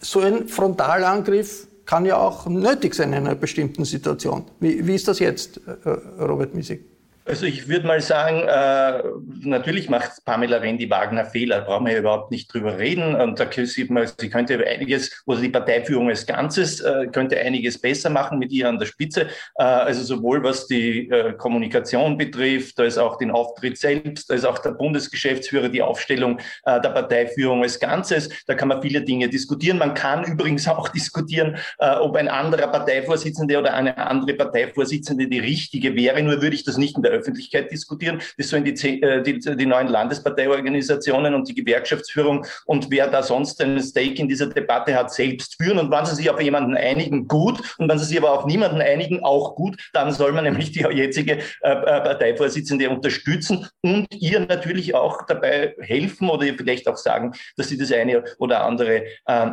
So 0.00 0.20
ein 0.20 0.48
Frontalangriff 0.48 1.66
kann 1.86 2.04
ja 2.04 2.18
auch 2.18 2.46
nötig 2.46 2.94
sein 2.94 3.14
in 3.14 3.26
einer 3.26 3.36
bestimmten 3.36 3.86
Situation. 3.86 4.44
Wie, 4.60 4.86
wie 4.86 4.94
ist 4.94 5.08
das 5.08 5.18
jetzt, 5.18 5.62
äh, 5.66 5.88
Robert 6.22 6.54
Miesig? 6.54 6.89
Also 7.30 7.46
ich 7.46 7.68
würde 7.68 7.86
mal 7.86 8.00
sagen, 8.00 8.42
äh, 8.48 9.02
natürlich 9.48 9.88
macht 9.88 10.24
Pamela 10.24 10.56
Rendi-Wagner 10.56 11.24
Fehler, 11.26 11.60
brauchen 11.60 11.86
wir 11.86 11.92
ja 11.92 12.00
überhaupt 12.00 12.32
nicht 12.32 12.52
drüber 12.52 12.76
reden. 12.76 13.14
Und 13.14 13.38
da 13.38 13.46
sieht 13.52 13.88
man, 13.88 14.10
sie 14.18 14.28
könnte 14.28 14.66
einiges, 14.66 15.22
oder 15.26 15.40
die 15.40 15.48
Parteiführung 15.48 16.08
als 16.08 16.26
Ganzes 16.26 16.80
äh, 16.80 17.06
könnte 17.06 17.38
einiges 17.38 17.80
besser 17.80 18.10
machen 18.10 18.40
mit 18.40 18.50
ihr 18.50 18.68
an 18.68 18.80
der 18.80 18.86
Spitze. 18.86 19.28
Äh, 19.54 19.62
also 19.62 20.02
sowohl 20.02 20.42
was 20.42 20.66
die 20.66 21.08
äh, 21.08 21.34
Kommunikation 21.34 22.18
betrifft, 22.18 22.80
als 22.80 22.98
auch 22.98 23.16
den 23.16 23.30
Auftritt 23.30 23.78
selbst, 23.78 24.32
als 24.32 24.44
auch 24.44 24.58
der 24.58 24.72
Bundesgeschäftsführer, 24.72 25.68
die 25.68 25.82
Aufstellung 25.82 26.40
äh, 26.64 26.80
der 26.80 26.88
Parteiführung 26.88 27.62
als 27.62 27.78
Ganzes. 27.78 28.28
Da 28.48 28.54
kann 28.54 28.66
man 28.66 28.82
viele 28.82 29.02
Dinge 29.02 29.28
diskutieren. 29.28 29.78
Man 29.78 29.94
kann 29.94 30.24
übrigens 30.24 30.66
auch 30.68 30.88
diskutieren, 30.88 31.58
äh, 31.78 31.94
ob 31.94 32.16
ein 32.16 32.26
anderer 32.26 32.66
Parteivorsitzender 32.66 33.60
oder 33.60 33.72
eine 33.72 33.96
andere 33.98 34.34
Parteivorsitzende 34.34 35.28
die 35.28 35.38
richtige 35.38 35.94
wäre. 35.94 36.20
Nur 36.24 36.42
würde 36.42 36.56
ich 36.56 36.64
das 36.64 36.76
nicht 36.76 36.96
in 36.96 37.04
der 37.04 37.19
Öffentlichkeit 37.20 37.70
diskutieren. 37.70 38.20
Das 38.36 38.48
sollen 38.48 38.64
die, 38.64 39.02
äh, 39.02 39.22
die, 39.22 39.38
die 39.38 39.66
neuen 39.66 39.88
Landesparteiorganisationen 39.88 41.34
und 41.34 41.48
die 41.48 41.54
Gewerkschaftsführung 41.54 42.46
und 42.66 42.90
wer 42.90 43.08
da 43.08 43.22
sonst 43.22 43.60
ein 43.62 43.80
Stake 43.80 44.20
in 44.20 44.28
dieser 44.28 44.46
Debatte 44.46 44.94
hat, 44.94 45.12
selbst 45.12 45.56
führen. 45.62 45.78
Und 45.78 45.90
wenn 45.90 46.06
sie 46.06 46.16
sich 46.16 46.30
auf 46.30 46.40
jemanden 46.40 46.76
einigen, 46.76 47.28
gut. 47.28 47.60
Und 47.78 47.88
wenn 47.88 47.98
sie 47.98 48.04
sich 48.04 48.18
aber 48.18 48.32
auf 48.32 48.46
niemanden 48.46 48.80
einigen, 48.80 49.22
auch 49.22 49.54
gut. 49.54 49.76
Dann 49.92 50.12
soll 50.12 50.32
man 50.32 50.44
nämlich 50.44 50.72
die 50.72 50.80
jetzige 50.80 51.38
äh, 51.38 51.70
äh, 51.70 52.00
Parteivorsitzende 52.00 52.90
unterstützen 52.90 53.68
und 53.82 54.06
ihr 54.14 54.40
natürlich 54.40 54.94
auch 54.94 55.26
dabei 55.26 55.74
helfen 55.80 56.28
oder 56.28 56.44
ihr 56.44 56.54
vielleicht 56.56 56.88
auch 56.88 56.96
sagen, 56.96 57.32
dass 57.56 57.68
sie 57.68 57.78
das 57.78 57.92
eine 57.92 58.24
oder 58.38 58.64
andere 58.64 59.04
äh, 59.26 59.50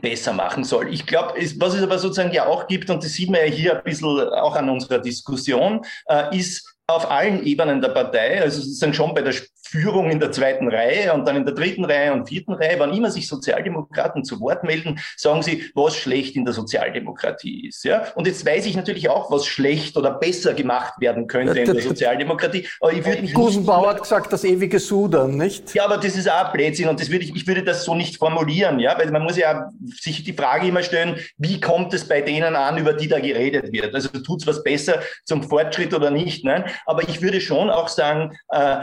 besser 0.00 0.32
machen 0.32 0.64
soll. 0.64 0.92
Ich 0.92 1.06
glaube, 1.06 1.34
was 1.58 1.74
es 1.74 1.82
aber 1.82 1.98
sozusagen 1.98 2.32
ja 2.32 2.46
auch 2.46 2.66
gibt, 2.66 2.90
und 2.90 3.04
das 3.04 3.12
sieht 3.12 3.30
man 3.30 3.40
ja 3.40 3.46
hier 3.46 3.76
ein 3.76 3.84
bisschen 3.84 4.08
auch 4.30 4.56
an 4.56 4.70
unserer 4.70 4.98
Diskussion, 4.98 5.82
äh, 6.06 6.36
ist 6.36 6.76
auf 6.92 7.10
allen 7.10 7.44
Ebenen 7.44 7.80
der 7.80 7.90
Partei, 7.90 8.42
also 8.42 8.60
sozusagen 8.60 8.94
schon 8.94 9.14
bei 9.14 9.22
der 9.22 9.34
Führung 9.70 10.10
in 10.10 10.18
der 10.18 10.32
zweiten 10.32 10.68
Reihe 10.68 11.12
und 11.12 11.26
dann 11.26 11.36
in 11.36 11.44
der 11.44 11.54
dritten 11.54 11.84
Reihe 11.84 12.12
und 12.12 12.28
vierten 12.28 12.54
Reihe, 12.54 12.76
wann 12.78 12.92
immer 12.92 13.10
sich 13.10 13.28
Sozialdemokraten 13.28 14.24
zu 14.24 14.40
Wort 14.40 14.64
melden, 14.64 14.98
sagen 15.16 15.42
sie, 15.42 15.70
was 15.74 15.96
schlecht 15.96 16.34
in 16.36 16.44
der 16.44 16.54
Sozialdemokratie 16.54 17.68
ist. 17.68 17.84
Ja? 17.84 18.04
Und 18.14 18.26
jetzt 18.26 18.44
weiß 18.44 18.66
ich 18.66 18.76
natürlich 18.76 19.08
auch, 19.08 19.30
was 19.30 19.46
schlecht 19.46 19.96
oder 19.96 20.10
besser 20.12 20.54
gemacht 20.54 20.94
werden 20.98 21.26
könnte 21.26 21.60
in 21.60 21.72
der 21.72 21.82
Sozialdemokratie. 21.82 22.66
Aber 22.80 22.92
ich 22.92 23.04
würde 23.04 23.22
mich 23.22 23.34
Gusenbauer 23.34 23.90
hat 23.90 24.02
gesagt, 24.02 24.32
das 24.32 24.44
ewige 24.44 24.80
Sudern, 24.80 25.36
nicht? 25.36 25.74
Ja, 25.74 25.84
aber 25.84 25.98
das 25.98 26.16
ist 26.16 26.30
auch 26.30 26.52
Blödsinn 26.52 26.88
und 26.88 27.00
das 27.00 27.10
würde 27.10 27.24
ich, 27.24 27.34
ich 27.34 27.46
würde 27.46 27.62
das 27.62 27.84
so 27.84 27.94
nicht 27.94 28.16
formulieren, 28.16 28.80
ja, 28.80 28.98
weil 28.98 29.10
man 29.10 29.22
muss 29.22 29.36
ja 29.36 29.70
sich 30.00 30.24
die 30.24 30.32
Frage 30.32 30.66
immer 30.66 30.82
stellen, 30.82 31.16
wie 31.38 31.60
kommt 31.60 31.94
es 31.94 32.06
bei 32.06 32.20
denen 32.20 32.56
an, 32.56 32.78
über 32.78 32.92
die 32.92 33.08
da 33.08 33.20
geredet 33.20 33.72
wird? 33.72 33.94
Also 33.94 34.08
tut 34.08 34.42
es 34.42 34.46
was 34.46 34.62
besser 34.62 35.00
zum 35.24 35.42
Fortschritt 35.42 35.94
oder 35.94 36.10
nicht? 36.10 36.44
Ne? 36.44 36.64
Aber 36.86 37.08
ich 37.08 37.22
würde 37.22 37.40
schon 37.40 37.70
auch 37.70 37.88
sagen, 37.88 38.36
äh, 38.48 38.78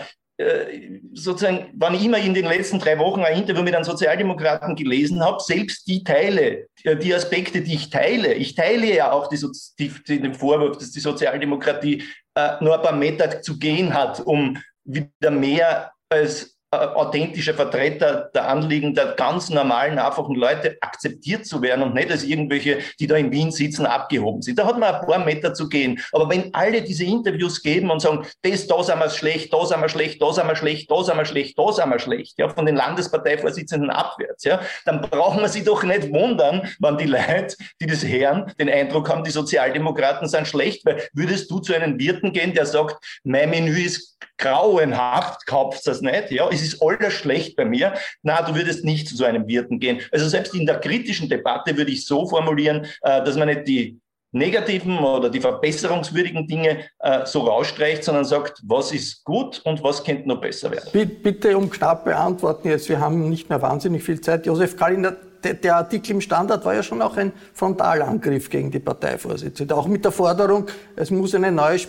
sozusagen, 1.13 1.71
wann 1.73 1.95
ich 1.95 2.05
immer 2.05 2.19
in 2.19 2.33
den 2.33 2.45
letzten 2.45 2.79
drei 2.79 2.99
Wochen 2.99 3.21
ein 3.21 3.37
Interview 3.37 3.63
mit 3.63 3.73
einem 3.73 3.83
Sozialdemokraten 3.83 4.75
gelesen 4.75 5.23
habe, 5.23 5.41
selbst 5.41 5.87
die 5.87 6.03
Teile, 6.03 6.67
äh, 6.83 6.95
die 6.95 7.13
Aspekte, 7.13 7.61
die 7.61 7.73
ich 7.73 7.89
teile, 7.89 8.33
ich 8.33 8.53
teile 8.53 8.93
ja 8.93 9.11
auch 9.11 9.29
die, 9.29 9.39
die, 9.79 10.21
den 10.21 10.33
Vorwurf, 10.35 10.77
dass 10.77 10.91
die 10.91 10.99
Sozialdemokratie 10.99 12.03
äh, 12.35 12.51
nur 12.61 12.75
ein 12.75 12.81
paar 12.81 12.95
Meter 12.95 13.41
zu 13.41 13.57
gehen 13.57 13.93
hat, 13.93 14.19
um 14.19 14.57
wieder 14.83 15.31
mehr 15.31 15.91
als 16.09 16.56
äh, 16.69 16.75
authentischer 16.75 17.53
Vertreter 17.53 18.29
der 18.35 18.49
Anliegen 18.49 18.93
der 18.93 19.13
ganz 19.13 19.49
normalen, 19.49 19.97
einfachen 19.97 20.35
Leute 20.35 20.77
akzeptiert 20.81 21.45
zu 21.45 21.61
werden 21.61 21.81
und 21.81 21.93
nicht 21.93 22.11
als 22.11 22.25
irgendwelche, 22.25 22.79
die 22.99 23.07
da 23.07 23.15
in 23.15 23.31
Wien 23.31 23.51
sitzen, 23.51 23.85
abgehoben 23.85 24.41
sind. 24.41 24.59
Da 24.59 24.65
hat 24.65 24.77
man 24.77 24.93
ein 24.93 25.05
paar 25.05 25.23
Meter 25.23 25.53
zu 25.53 25.69
gehen. 25.69 25.97
Aber 26.11 26.29
wenn 26.29 26.53
alle 26.53 26.81
diese 26.81 27.05
Interviews 27.05 27.61
geben 27.61 27.89
und 27.89 28.01
sagen, 28.01 28.25
das, 28.41 28.67
da 28.67 28.83
sind 28.83 28.99
wir 28.99 29.09
schlecht, 29.09 29.53
da 29.53 29.65
sind 29.65 29.79
wir 29.79 29.87
schlecht, 29.87 30.21
da 30.21 30.33
sind 30.33 30.45
wir 30.45 30.57
schlecht, 30.57 30.91
da 30.91 31.03
sind 31.03 31.17
wir 31.17 31.25
schlecht, 31.25 31.57
da 31.57 31.71
sind 31.71 31.89
wir 31.89 31.99
schlecht, 31.99 32.37
ja, 32.37 32.49
von 32.49 32.65
den 32.65 32.75
Landesparteivorsitzenden 32.75 33.89
abwärts, 33.89 34.43
ja, 34.43 34.59
dann 34.83 34.99
brauchen 34.99 35.39
wir 35.39 35.47
sich 35.47 35.63
doch 35.63 35.83
nicht 35.83 36.11
wundern, 36.11 36.67
wenn 36.79 36.97
die 36.97 37.05
Leute, 37.05 37.55
die 37.79 37.87
das 37.87 38.05
hören, 38.05 38.51
den 38.59 38.69
Eindruck 38.69 39.09
haben, 39.09 39.23
die 39.23 39.31
Sozialdemokraten 39.31 40.27
sind 40.27 40.45
schlecht, 40.45 40.85
weil 40.85 41.07
würdest 41.13 41.49
du 41.49 41.59
zu 41.59 41.73
einem 41.73 41.97
Wirten 41.97 42.33
gehen, 42.33 42.53
der 42.53 42.65
sagt, 42.65 43.21
mein 43.23 43.51
Menü 43.51 43.85
ist 43.85 44.17
grauenhaft, 44.37 45.45
kaufst 45.45 45.87
das 45.87 46.01
nicht, 46.01 46.31
ja, 46.31 46.47
es 46.49 46.61
ist 46.61 46.81
alles 46.81 47.13
schlecht 47.13 47.55
bei 47.55 47.65
mir. 47.65 47.93
Na, 48.23 48.41
du 48.41 48.55
würdest 48.55 48.85
nicht 48.85 49.07
zu 49.07 49.23
einem 49.25 49.47
Wirten 49.47 49.79
gehen. 49.79 50.01
Also 50.11 50.27
selbst 50.27 50.53
in 50.55 50.65
der 50.65 50.79
kritischen 50.79 51.29
Debatte 51.29 51.75
würde 51.77 51.91
ich 51.91 52.05
so 52.05 52.27
formulieren, 52.27 52.85
äh, 53.01 53.23
dass 53.23 53.35
man 53.35 53.47
nicht 53.47 53.67
die 53.67 53.99
negativen 54.31 54.99
oder 54.99 55.29
die 55.29 55.39
verbesserungswürdigen 55.39 56.47
Dinge 56.47 56.85
äh, 56.99 57.25
so 57.25 57.41
rausstreicht, 57.41 58.03
sondern 58.03 58.25
sagt, 58.25 58.61
was 58.65 58.91
ist 58.91 59.23
gut 59.23 59.61
und 59.63 59.81
was 59.83 60.03
könnte 60.03 60.27
noch 60.27 60.41
besser 60.41 60.69
werden. 60.71 61.07
Bitte 61.23 61.57
um 61.57 61.69
knapp 61.69 62.05
beantworten 62.05 62.69
jetzt, 62.69 62.89
wir 62.89 62.99
haben 62.99 63.29
nicht 63.29 63.49
mehr 63.49 63.61
wahnsinnig 63.61 64.03
viel 64.03 64.19
Zeit. 64.19 64.45
Josef 64.45 64.75
Kaliner, 64.75 65.15
der, 65.43 65.53
der 65.53 65.77
Artikel 65.77 66.11
im 66.11 66.21
Standard 66.21 66.65
war 66.65 66.75
ja 66.75 66.83
schon 66.83 67.01
auch 67.01 67.15
ein 67.17 67.31
Frontalangriff 67.53 68.49
gegen 68.49 68.69
die 68.69 68.79
Parteivorsitzende, 68.79 69.75
auch 69.75 69.87
mit 69.87 70.03
der 70.03 70.11
Forderung, 70.11 70.67
es 70.95 71.09
muss 71.09 71.33
eine 71.33 71.51
neue 71.51 71.79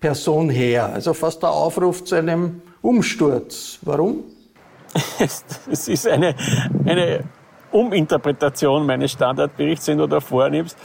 Spitzenperson 0.00 0.48
her. 0.48 0.92
Also 0.94 1.12
fast 1.12 1.42
der 1.42 1.50
Aufruf 1.50 2.04
zu 2.04 2.14
einem 2.14 2.62
Umsturz. 2.80 3.78
Warum? 3.82 4.24
Es 5.70 5.86
ist 5.88 6.08
eine, 6.08 6.34
eine 6.84 7.24
Uminterpretation 7.70 8.86
meines 8.86 9.12
Standardberichts, 9.12 9.84
den 9.84 9.98
du 9.98 10.06
da 10.06 10.18
vornimmst. 10.20 10.76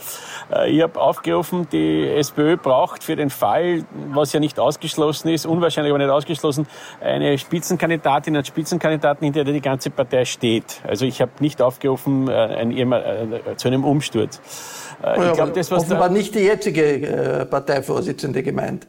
Äh, 0.52 0.70
ich 0.70 0.82
habe 0.82 1.00
aufgerufen, 1.00 1.66
die 1.72 2.06
SPÖ 2.06 2.56
braucht 2.56 3.02
für 3.02 3.16
den 3.16 3.30
Fall, 3.30 3.84
was 4.12 4.32
ja 4.34 4.38
nicht 4.38 4.60
ausgeschlossen 4.60 5.30
ist, 5.30 5.46
unwahrscheinlich 5.46 5.90
aber 5.92 5.98
nicht 5.98 6.12
ausgeschlossen, 6.12 6.66
eine 7.00 7.38
Spitzenkandidatin, 7.38 8.36
einen 8.36 8.44
Spitzenkandidaten, 8.44 9.24
hinter 9.24 9.42
der 9.44 9.54
die 9.54 9.62
ganze 9.62 9.90
Partei 9.90 10.26
steht. 10.26 10.82
Also 10.86 11.06
ich 11.06 11.20
habe 11.20 11.32
nicht 11.40 11.60
aufgerufen 11.62 12.28
äh, 12.28 12.32
ein, 12.32 12.92
äh, 12.92 13.56
zu 13.56 13.66
einem 13.66 13.84
Umsturz. 13.84 14.40
Ich 15.00 15.32
glaube, 15.32 15.52
das 15.52 15.70
was 15.70 15.84
offenbar 15.84 16.08
da, 16.08 16.14
nicht 16.14 16.34
die 16.34 16.40
jetzige 16.40 17.46
Parteivorsitzende 17.50 18.42
gemeint. 18.42 18.86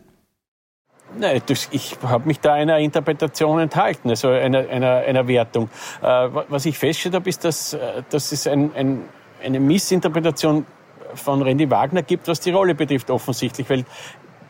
Nein, 1.19 1.41
das, 1.45 1.67
ich 1.71 1.97
habe 2.03 2.27
mich 2.27 2.39
da 2.39 2.53
einer 2.53 2.77
Interpretation 2.79 3.59
enthalten, 3.59 4.09
also 4.09 4.29
einer, 4.29 4.69
einer, 4.69 4.97
einer 4.97 5.27
Wertung. 5.27 5.69
Äh, 6.01 6.05
was 6.49 6.65
ich 6.65 6.77
festgestellt 6.77 7.15
habe, 7.15 7.29
ist, 7.29 7.43
dass, 7.43 7.73
äh, 7.73 8.03
dass 8.09 8.31
es 8.31 8.47
ein, 8.47 8.71
ein, 8.75 9.01
eine 9.43 9.59
Missinterpretation 9.59 10.65
von 11.15 11.41
Randy 11.41 11.69
Wagner 11.69 12.03
gibt, 12.03 12.27
was 12.27 12.39
die 12.39 12.51
Rolle 12.51 12.75
betrifft, 12.75 13.09
offensichtlich. 13.09 13.69
Weil 13.69 13.85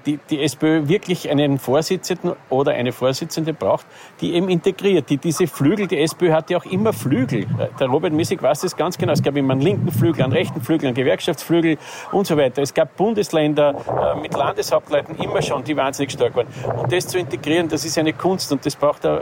die, 0.07 0.19
die 0.29 0.41
SPÖ 0.41 0.87
wirklich 0.87 1.29
einen 1.29 1.59
Vorsitzenden 1.59 2.33
oder 2.49 2.71
eine 2.71 2.93
Vorsitzende 2.93 3.53
braucht, 3.53 3.85
die 4.21 4.33
eben 4.33 4.47
integriert, 4.49 5.09
die 5.09 5.17
diese 5.17 5.47
Flügel, 5.47 5.87
die 5.87 5.99
SPÖ 5.99 6.31
hat 6.31 6.49
ja 6.49 6.57
auch 6.57 6.65
immer 6.65 6.93
Flügel. 6.93 7.45
Der 7.79 7.87
Robert 7.87 8.13
Missig 8.13 8.41
weiß 8.41 8.61
das 8.61 8.75
ganz 8.75 8.97
genau. 8.97 9.11
Es 9.11 9.21
gab 9.21 9.35
immer 9.35 9.53
einen 9.53 9.61
linken 9.61 9.91
Flügel, 9.91 10.23
einen 10.23 10.31
rechten 10.31 10.61
Flügel, 10.61 10.87
einen 10.87 10.95
Gewerkschaftsflügel 10.95 11.77
und 12.11 12.25
so 12.25 12.37
weiter. 12.37 12.61
Es 12.61 12.73
gab 12.73 12.95
Bundesländer 12.95 13.75
äh, 14.15 14.19
mit 14.19 14.33
Landeshauptleuten 14.33 15.17
immer 15.17 15.41
schon, 15.41 15.63
die 15.63 15.75
wahnsinnig 15.75 16.13
stark 16.13 16.35
waren. 16.35 16.47
Und 16.77 16.91
das 16.91 17.07
zu 17.07 17.19
integrieren, 17.19 17.67
das 17.67 17.83
ist 17.83 17.97
eine 17.97 18.13
Kunst 18.13 18.51
und 18.51 18.65
das 18.65 18.75
braucht 18.75 19.03
äh, 19.03 19.19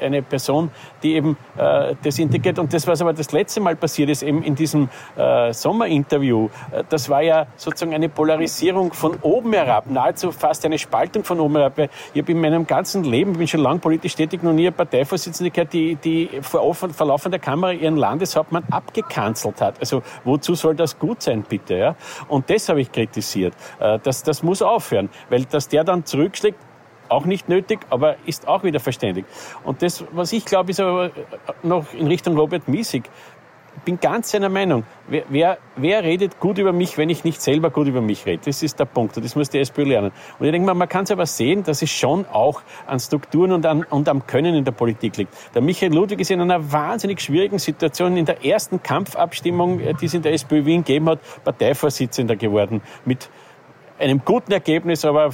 eine 0.00 0.22
Person, 0.22 0.70
die 1.02 1.14
eben 1.14 1.38
äh, 1.56 1.94
das 2.02 2.18
integriert. 2.18 2.58
Und 2.58 2.72
das, 2.74 2.86
was 2.86 3.00
aber 3.00 3.14
das 3.14 3.32
letzte 3.32 3.60
Mal 3.60 3.76
passiert 3.76 4.10
ist, 4.10 4.22
eben 4.22 4.42
in 4.42 4.54
diesem 4.54 4.88
Sommerinterview, 5.50 6.48
das 6.88 7.08
war 7.08 7.22
ja 7.22 7.46
sozusagen 7.56 7.94
eine 7.94 8.08
Polarisierung 8.08 8.92
von 8.92 9.16
oben 9.22 9.52
herab, 9.52 9.84
nahezu 9.88 10.17
fast 10.32 10.64
eine 10.64 10.78
Spaltung 10.78 11.24
von 11.24 11.40
oben 11.40 11.56
herab. 11.56 11.78
Ich 12.12 12.20
habe 12.22 12.32
in 12.32 12.40
meinem 12.40 12.66
ganzen 12.66 13.04
Leben, 13.04 13.32
ich 13.32 13.38
bin 13.38 13.48
schon 13.48 13.60
lange 13.60 13.80
politisch 13.80 14.14
tätig, 14.14 14.42
noch 14.42 14.52
nie 14.52 14.66
eine 14.66 14.72
Parteivorsitzende 14.72 15.50
gehört, 15.50 15.72
die, 15.72 15.96
die 15.96 16.30
vor, 16.42 16.62
offen, 16.62 16.92
vor 16.92 17.06
laufender 17.06 17.38
Kamera 17.38 17.72
ihren 17.72 17.96
Landeshauptmann 17.96 18.64
abgekanzelt 18.70 19.60
hat. 19.60 19.80
Also 19.80 20.02
wozu 20.24 20.54
soll 20.54 20.74
das 20.74 20.98
gut 20.98 21.22
sein, 21.22 21.44
bitte? 21.48 21.76
Ja? 21.76 21.96
Und 22.28 22.50
das 22.50 22.68
habe 22.68 22.80
ich 22.80 22.92
kritisiert. 22.92 23.54
Äh, 23.80 23.98
das, 24.02 24.22
das 24.22 24.42
muss 24.42 24.62
aufhören, 24.62 25.08
weil 25.30 25.44
dass 25.44 25.68
der 25.68 25.84
dann 25.84 26.04
zurückschlägt, 26.04 26.58
auch 27.08 27.24
nicht 27.24 27.48
nötig, 27.48 27.80
aber 27.90 28.16
ist 28.26 28.46
auch 28.48 28.62
wieder 28.64 28.80
verständlich. 28.80 29.24
Und 29.64 29.82
das, 29.82 30.04
was 30.12 30.32
ich 30.32 30.44
glaube, 30.44 30.70
ist 30.70 30.80
aber 30.80 31.10
noch 31.62 31.92
in 31.94 32.06
Richtung 32.06 32.36
Robert 32.36 32.68
Miesig. 32.68 33.08
Ich 33.88 33.90
bin 33.90 34.00
ganz 34.00 34.32
seiner 34.32 34.50
Meinung. 34.50 34.84
Wer, 35.08 35.22
wer, 35.30 35.58
wer, 35.76 36.04
redet 36.04 36.38
gut 36.40 36.58
über 36.58 36.74
mich, 36.74 36.98
wenn 36.98 37.08
ich 37.08 37.24
nicht 37.24 37.40
selber 37.40 37.70
gut 37.70 37.86
über 37.86 38.02
mich 38.02 38.26
rede? 38.26 38.42
Das 38.44 38.62
ist 38.62 38.78
der 38.78 38.84
Punkt. 38.84 39.16
Und 39.16 39.24
das 39.24 39.34
muss 39.34 39.48
die 39.48 39.60
SPÖ 39.60 39.84
lernen. 39.84 40.12
Und 40.38 40.44
ich 40.44 40.52
denke 40.52 40.66
mal, 40.66 40.74
man 40.74 40.90
kann 40.90 41.04
es 41.04 41.10
aber 41.10 41.24
sehen, 41.24 41.62
dass 41.62 41.80
es 41.80 41.88
schon 41.88 42.26
auch 42.26 42.60
an 42.86 43.00
Strukturen 43.00 43.50
und, 43.50 43.64
an, 43.64 43.84
und 43.84 44.10
am 44.10 44.26
Können 44.26 44.54
in 44.54 44.66
der 44.66 44.72
Politik 44.72 45.16
liegt. 45.16 45.32
Der 45.54 45.62
Michael 45.62 45.94
Ludwig 45.94 46.20
ist 46.20 46.30
in 46.30 46.42
einer 46.42 46.70
wahnsinnig 46.70 47.22
schwierigen 47.22 47.58
Situation 47.58 48.18
in 48.18 48.26
der 48.26 48.44
ersten 48.44 48.82
Kampfabstimmung, 48.82 49.80
die 49.98 50.04
es 50.04 50.12
in 50.12 50.20
der 50.20 50.34
SPÖ 50.34 50.66
Wien 50.66 50.84
gegeben 50.84 51.08
hat, 51.08 51.20
Parteivorsitzender 51.42 52.36
geworden. 52.36 52.82
Mit 53.06 53.30
einem 53.98 54.20
guten 54.22 54.52
Ergebnis, 54.52 55.06
aber 55.06 55.30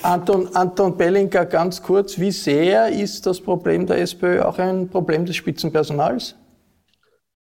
Anton, 0.00 0.48
Anton 0.54 0.96
Bellinger, 0.96 1.44
ganz 1.44 1.82
kurz, 1.82 2.18
wie 2.18 2.30
sehr 2.30 2.88
ist 2.88 3.26
das 3.26 3.38
Problem 3.38 3.86
der 3.86 3.98
SPÖ 3.98 4.40
auch 4.44 4.58
ein 4.58 4.88
Problem 4.88 5.26
des 5.26 5.36
Spitzenpersonals? 5.36 6.36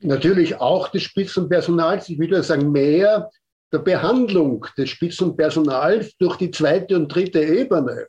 Natürlich 0.06 0.62
auch 0.62 0.90
des 0.90 1.02
Spitzenpersonals, 1.02 2.10
ich 2.10 2.20
würde 2.20 2.44
sagen 2.44 2.72
mehr 2.72 3.30
der 3.74 3.80
Behandlung 3.80 4.66
des 4.78 4.90
Spitzenpersonals 4.92 6.16
durch 6.18 6.38
die 6.38 6.52
zweite 6.52 6.96
und 6.96 7.08
dritte 7.08 7.42
Ebene. 7.42 8.06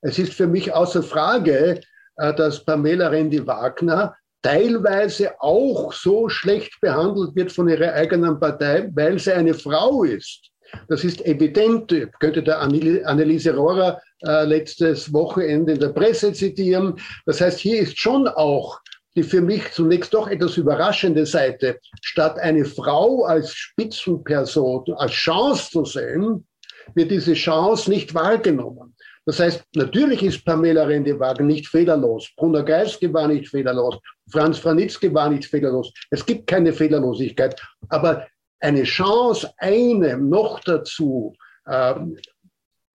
Es 0.00 0.18
ist 0.20 0.32
für 0.32 0.46
mich 0.46 0.72
außer 0.72 1.02
Frage, 1.02 1.80
äh, 2.16 2.34
dass 2.34 2.64
Pamela 2.64 3.08
Rendi-Wagner 3.08 4.14
teilweise 4.42 5.34
auch 5.40 5.92
so 5.92 6.28
schlecht 6.28 6.80
behandelt 6.80 7.34
wird 7.34 7.50
von 7.50 7.68
ihrer 7.68 7.92
eigenen 7.94 8.38
Partei, 8.38 8.88
weil 8.94 9.18
sie 9.18 9.32
eine 9.32 9.54
Frau 9.54 10.04
ist. 10.04 10.50
Das 10.88 11.02
ist 11.02 11.24
evident. 11.26 11.92
Könnte 12.20 12.44
der 12.44 12.60
Anneliese 12.60 13.54
Rohrer 13.54 14.00
äh, 14.24 14.44
letztes 14.44 15.12
Wochenende 15.12 15.72
in 15.72 15.80
der 15.80 15.88
Presse 15.88 16.32
zitieren. 16.32 16.94
Das 17.26 17.40
heißt, 17.40 17.58
hier 17.58 17.80
ist 17.80 17.98
schon 17.98 18.28
auch 18.28 18.79
die 19.16 19.22
für 19.22 19.40
mich 19.40 19.72
zunächst 19.72 20.14
doch 20.14 20.28
etwas 20.28 20.56
überraschende 20.56 21.26
Seite. 21.26 21.78
Statt 22.02 22.38
eine 22.38 22.64
Frau 22.64 23.24
als 23.24 23.52
Spitzenperson, 23.54 24.84
als 24.96 25.12
Chance 25.12 25.70
zu 25.70 25.84
sehen, 25.84 26.46
wird 26.94 27.10
diese 27.10 27.34
Chance 27.34 27.90
nicht 27.90 28.14
wahrgenommen. 28.14 28.94
Das 29.26 29.38
heißt, 29.38 29.62
natürlich 29.74 30.22
ist 30.22 30.44
Pamela 30.44 30.84
Rendewagen 30.84 31.46
nicht 31.46 31.68
fehlerlos. 31.68 32.30
Brunner 32.36 32.62
Geiske 32.62 33.12
war 33.12 33.28
nicht 33.28 33.48
fehlerlos. 33.48 33.98
Franz 34.30 34.58
Franitzky 34.58 35.12
war 35.12 35.28
nicht 35.30 35.44
fehlerlos. 35.44 35.92
Es 36.10 36.24
gibt 36.24 36.46
keine 36.46 36.72
Fehlerlosigkeit. 36.72 37.60
Aber 37.90 38.26
eine 38.60 38.82
Chance, 38.84 39.52
einem 39.58 40.28
noch 40.28 40.60
dazu 40.60 41.34
äh, 41.66 41.94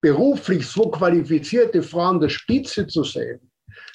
beruflich 0.00 0.66
so 0.66 0.90
qualifizierte 0.90 1.82
Frau 1.82 2.00
an 2.00 2.20
der 2.20 2.28
Spitze 2.28 2.86
zu 2.86 3.04
sehen, 3.04 3.50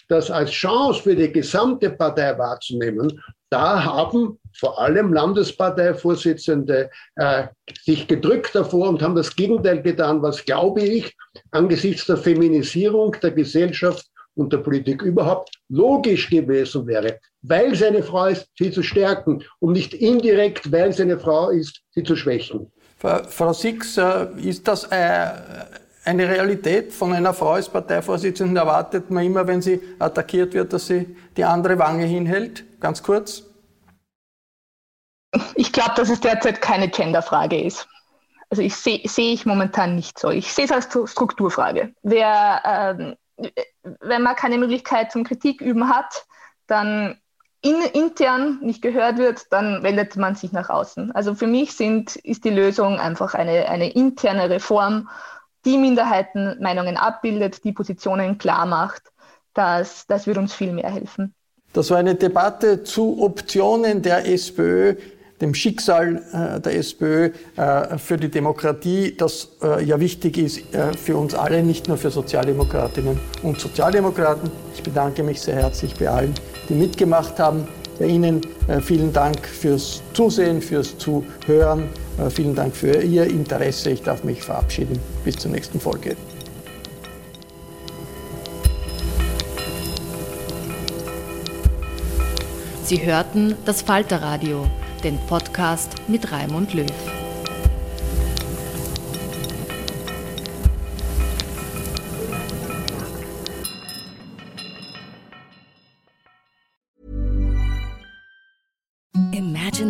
das 0.10 0.30
als 0.30 0.52
Chance 0.52 1.04
für 1.04 1.16
die 1.16 1.32
gesamte 1.32 1.90
Partei 1.92 2.38
wahrzunehmen, 2.38 3.22
da 3.50 3.84
haben 3.84 4.38
vor 4.54 4.80
allem 4.80 5.14
Landesparteivorsitzende 5.14 6.90
äh, 7.16 7.48
sich 7.84 8.08
gedrückt 8.08 8.54
davor 8.54 8.90
und 8.90 9.02
haben 9.02 9.16
das 9.16 9.36
Gegenteil 9.36 9.82
getan, 9.82 10.22
was, 10.22 10.44
glaube 10.44 10.82
ich, 10.82 11.16
angesichts 11.52 12.06
der 12.06 12.18
Feminisierung 12.18 13.16
der 13.24 13.32
Gesellschaft 13.32 14.06
und 14.36 14.54
der 14.54 14.60
Politik 14.60 15.02
überhaupt 15.02 15.52
logisch 15.70 16.30
gewesen 16.30 16.86
wäre, 16.88 17.20
weil 17.42 17.76
sie 17.76 17.86
eine 17.86 18.04
Frau 18.04 18.28
ist, 18.28 18.48
sie 18.58 18.72
zu 18.72 18.84
stärken 18.84 19.44
und 19.60 19.74
nicht 19.74 19.94
indirekt, 19.94 20.72
weil 20.72 20.94
sie 20.94 21.04
eine 21.04 21.20
Frau 21.20 21.50
ist, 21.50 21.82
sie 21.92 22.04
zu 22.04 22.16
schwächen. 22.16 22.72
Frau 22.98 23.54
Six, 23.54 23.98
äh, 23.98 24.28
ist 24.42 24.68
das 24.68 24.84
äh, 24.92 25.32
eine 26.10 26.28
Realität 26.28 26.94
von 26.94 27.14
einer 27.14 27.34
Frau 27.34 27.52
als 27.52 27.70
Parteivorsitzenden? 27.70 28.58
Erwartet 28.58 29.10
man 29.12 29.24
immer, 29.24 29.48
wenn 29.48 29.62
sie 29.62 29.80
attackiert 30.00 30.54
wird, 30.54 30.74
dass 30.74 30.88
sie 30.88 31.16
die 31.38 31.44
andere 31.44 31.78
Wange 31.80 32.06
hinhält? 32.06 32.66
Ganz 32.80 33.02
kurz. 33.04 33.44
Ich 35.56 35.72
glaube, 35.72 35.94
dass 35.96 36.10
es 36.10 36.20
derzeit 36.20 36.62
keine 36.62 36.90
Genderfrage 36.90 37.62
ist. 37.62 37.88
Also 38.50 38.64
ich 38.64 38.76
sehe 38.76 39.02
seh 39.06 39.32
ich 39.32 39.46
momentan 39.46 39.96
nicht 39.96 40.18
so. 40.18 40.30
Ich 40.32 40.52
sehe 40.52 40.66
es 40.66 40.72
als 40.72 40.90
Strukturfrage. 41.12 41.94
Wer 42.02 42.62
ähm, 42.66 43.16
wenn 44.02 44.22
man 44.22 44.36
keine 44.36 44.58
Möglichkeit 44.58 45.12
zum 45.12 45.24
Kritik 45.24 45.62
üben 45.62 45.90
hat, 45.90 46.26
dann 46.68 47.20
in, 47.62 47.82
intern 47.94 48.60
nicht 48.62 48.82
gehört 48.82 49.18
wird, 49.18 49.52
dann 49.52 49.84
wendet 49.84 50.16
man 50.16 50.36
sich 50.36 50.52
nach 50.52 50.70
außen. 50.70 51.12
Also 51.12 51.36
für 51.36 51.48
mich 51.48 51.74
sind, 51.76 52.16
ist 52.18 52.46
die 52.46 52.50
Lösung 52.50 53.00
einfach 53.00 53.34
eine, 53.34 53.68
eine 53.68 53.92
interne 53.92 54.50
Reform, 54.50 55.10
die 55.66 55.78
Minderheitenmeinungen 55.78 56.98
abbildet, 56.98 57.64
die 57.64 57.74
Positionen 57.74 58.38
klar 58.38 58.66
macht. 58.66 59.04
Das, 59.54 60.06
das 60.08 60.28
wird 60.28 60.38
uns 60.38 60.54
viel 60.54 60.72
mehr 60.72 60.92
helfen. 60.92 61.34
Das 61.74 61.92
war 61.92 61.98
eine 61.98 62.16
Debatte 62.16 62.84
zu 62.84 63.22
Optionen 63.22 64.02
der 64.02 64.28
SPÖ 64.28 64.96
dem 65.42 65.54
Schicksal 65.54 66.22
äh, 66.34 66.60
der 66.60 66.76
SPÖ 66.76 67.32
äh, 67.56 67.98
für 67.98 68.18
die 68.18 68.30
Demokratie, 68.30 69.16
das 69.16 69.50
äh, 69.64 69.84
ja 69.84 70.00
wichtig 70.00 70.38
ist 70.38 70.62
für 70.98 71.18
uns 71.18 71.34
alle, 71.34 71.64
nicht 71.64 71.88
nur 71.88 71.98
für 71.98 72.12
Sozialdemokratinnen 72.12 73.20
und 73.44 73.60
Sozialdemokraten. 73.60 74.52
Ich 74.74 74.84
bedanke 74.84 75.24
mich 75.24 75.42
sehr 75.42 75.56
herzlich 75.56 75.96
bei 75.96 76.10
allen, 76.10 76.34
die 76.68 76.74
mitgemacht 76.74 77.40
haben. 77.40 77.68
Ihnen 78.06 78.42
vielen 78.82 79.12
Dank 79.14 79.46
fürs 79.46 80.02
Zusehen, 80.14 80.62
fürs 80.62 80.98
Zuhören. 80.98 81.90
Vielen 82.30 82.56
Dank 82.56 82.76
für 82.76 83.02
Ihr 83.02 83.26
Interesse. 83.26 83.92
Ich 83.92 84.02
darf 84.02 84.24
mich 84.24 84.42
verabschieden. 84.42 85.00
Bis 85.24 85.38
zur 85.38 85.52
nächsten 85.52 85.80
Folge. 85.80 86.16
Sie 92.84 93.06
hörten 93.06 93.56
das 93.66 93.84
Falterradio 93.84 94.66
den 95.04 95.18
Podcast 95.28 95.92
mit 96.08 96.32
Raimund 96.32 96.74
Löw. 96.74 97.19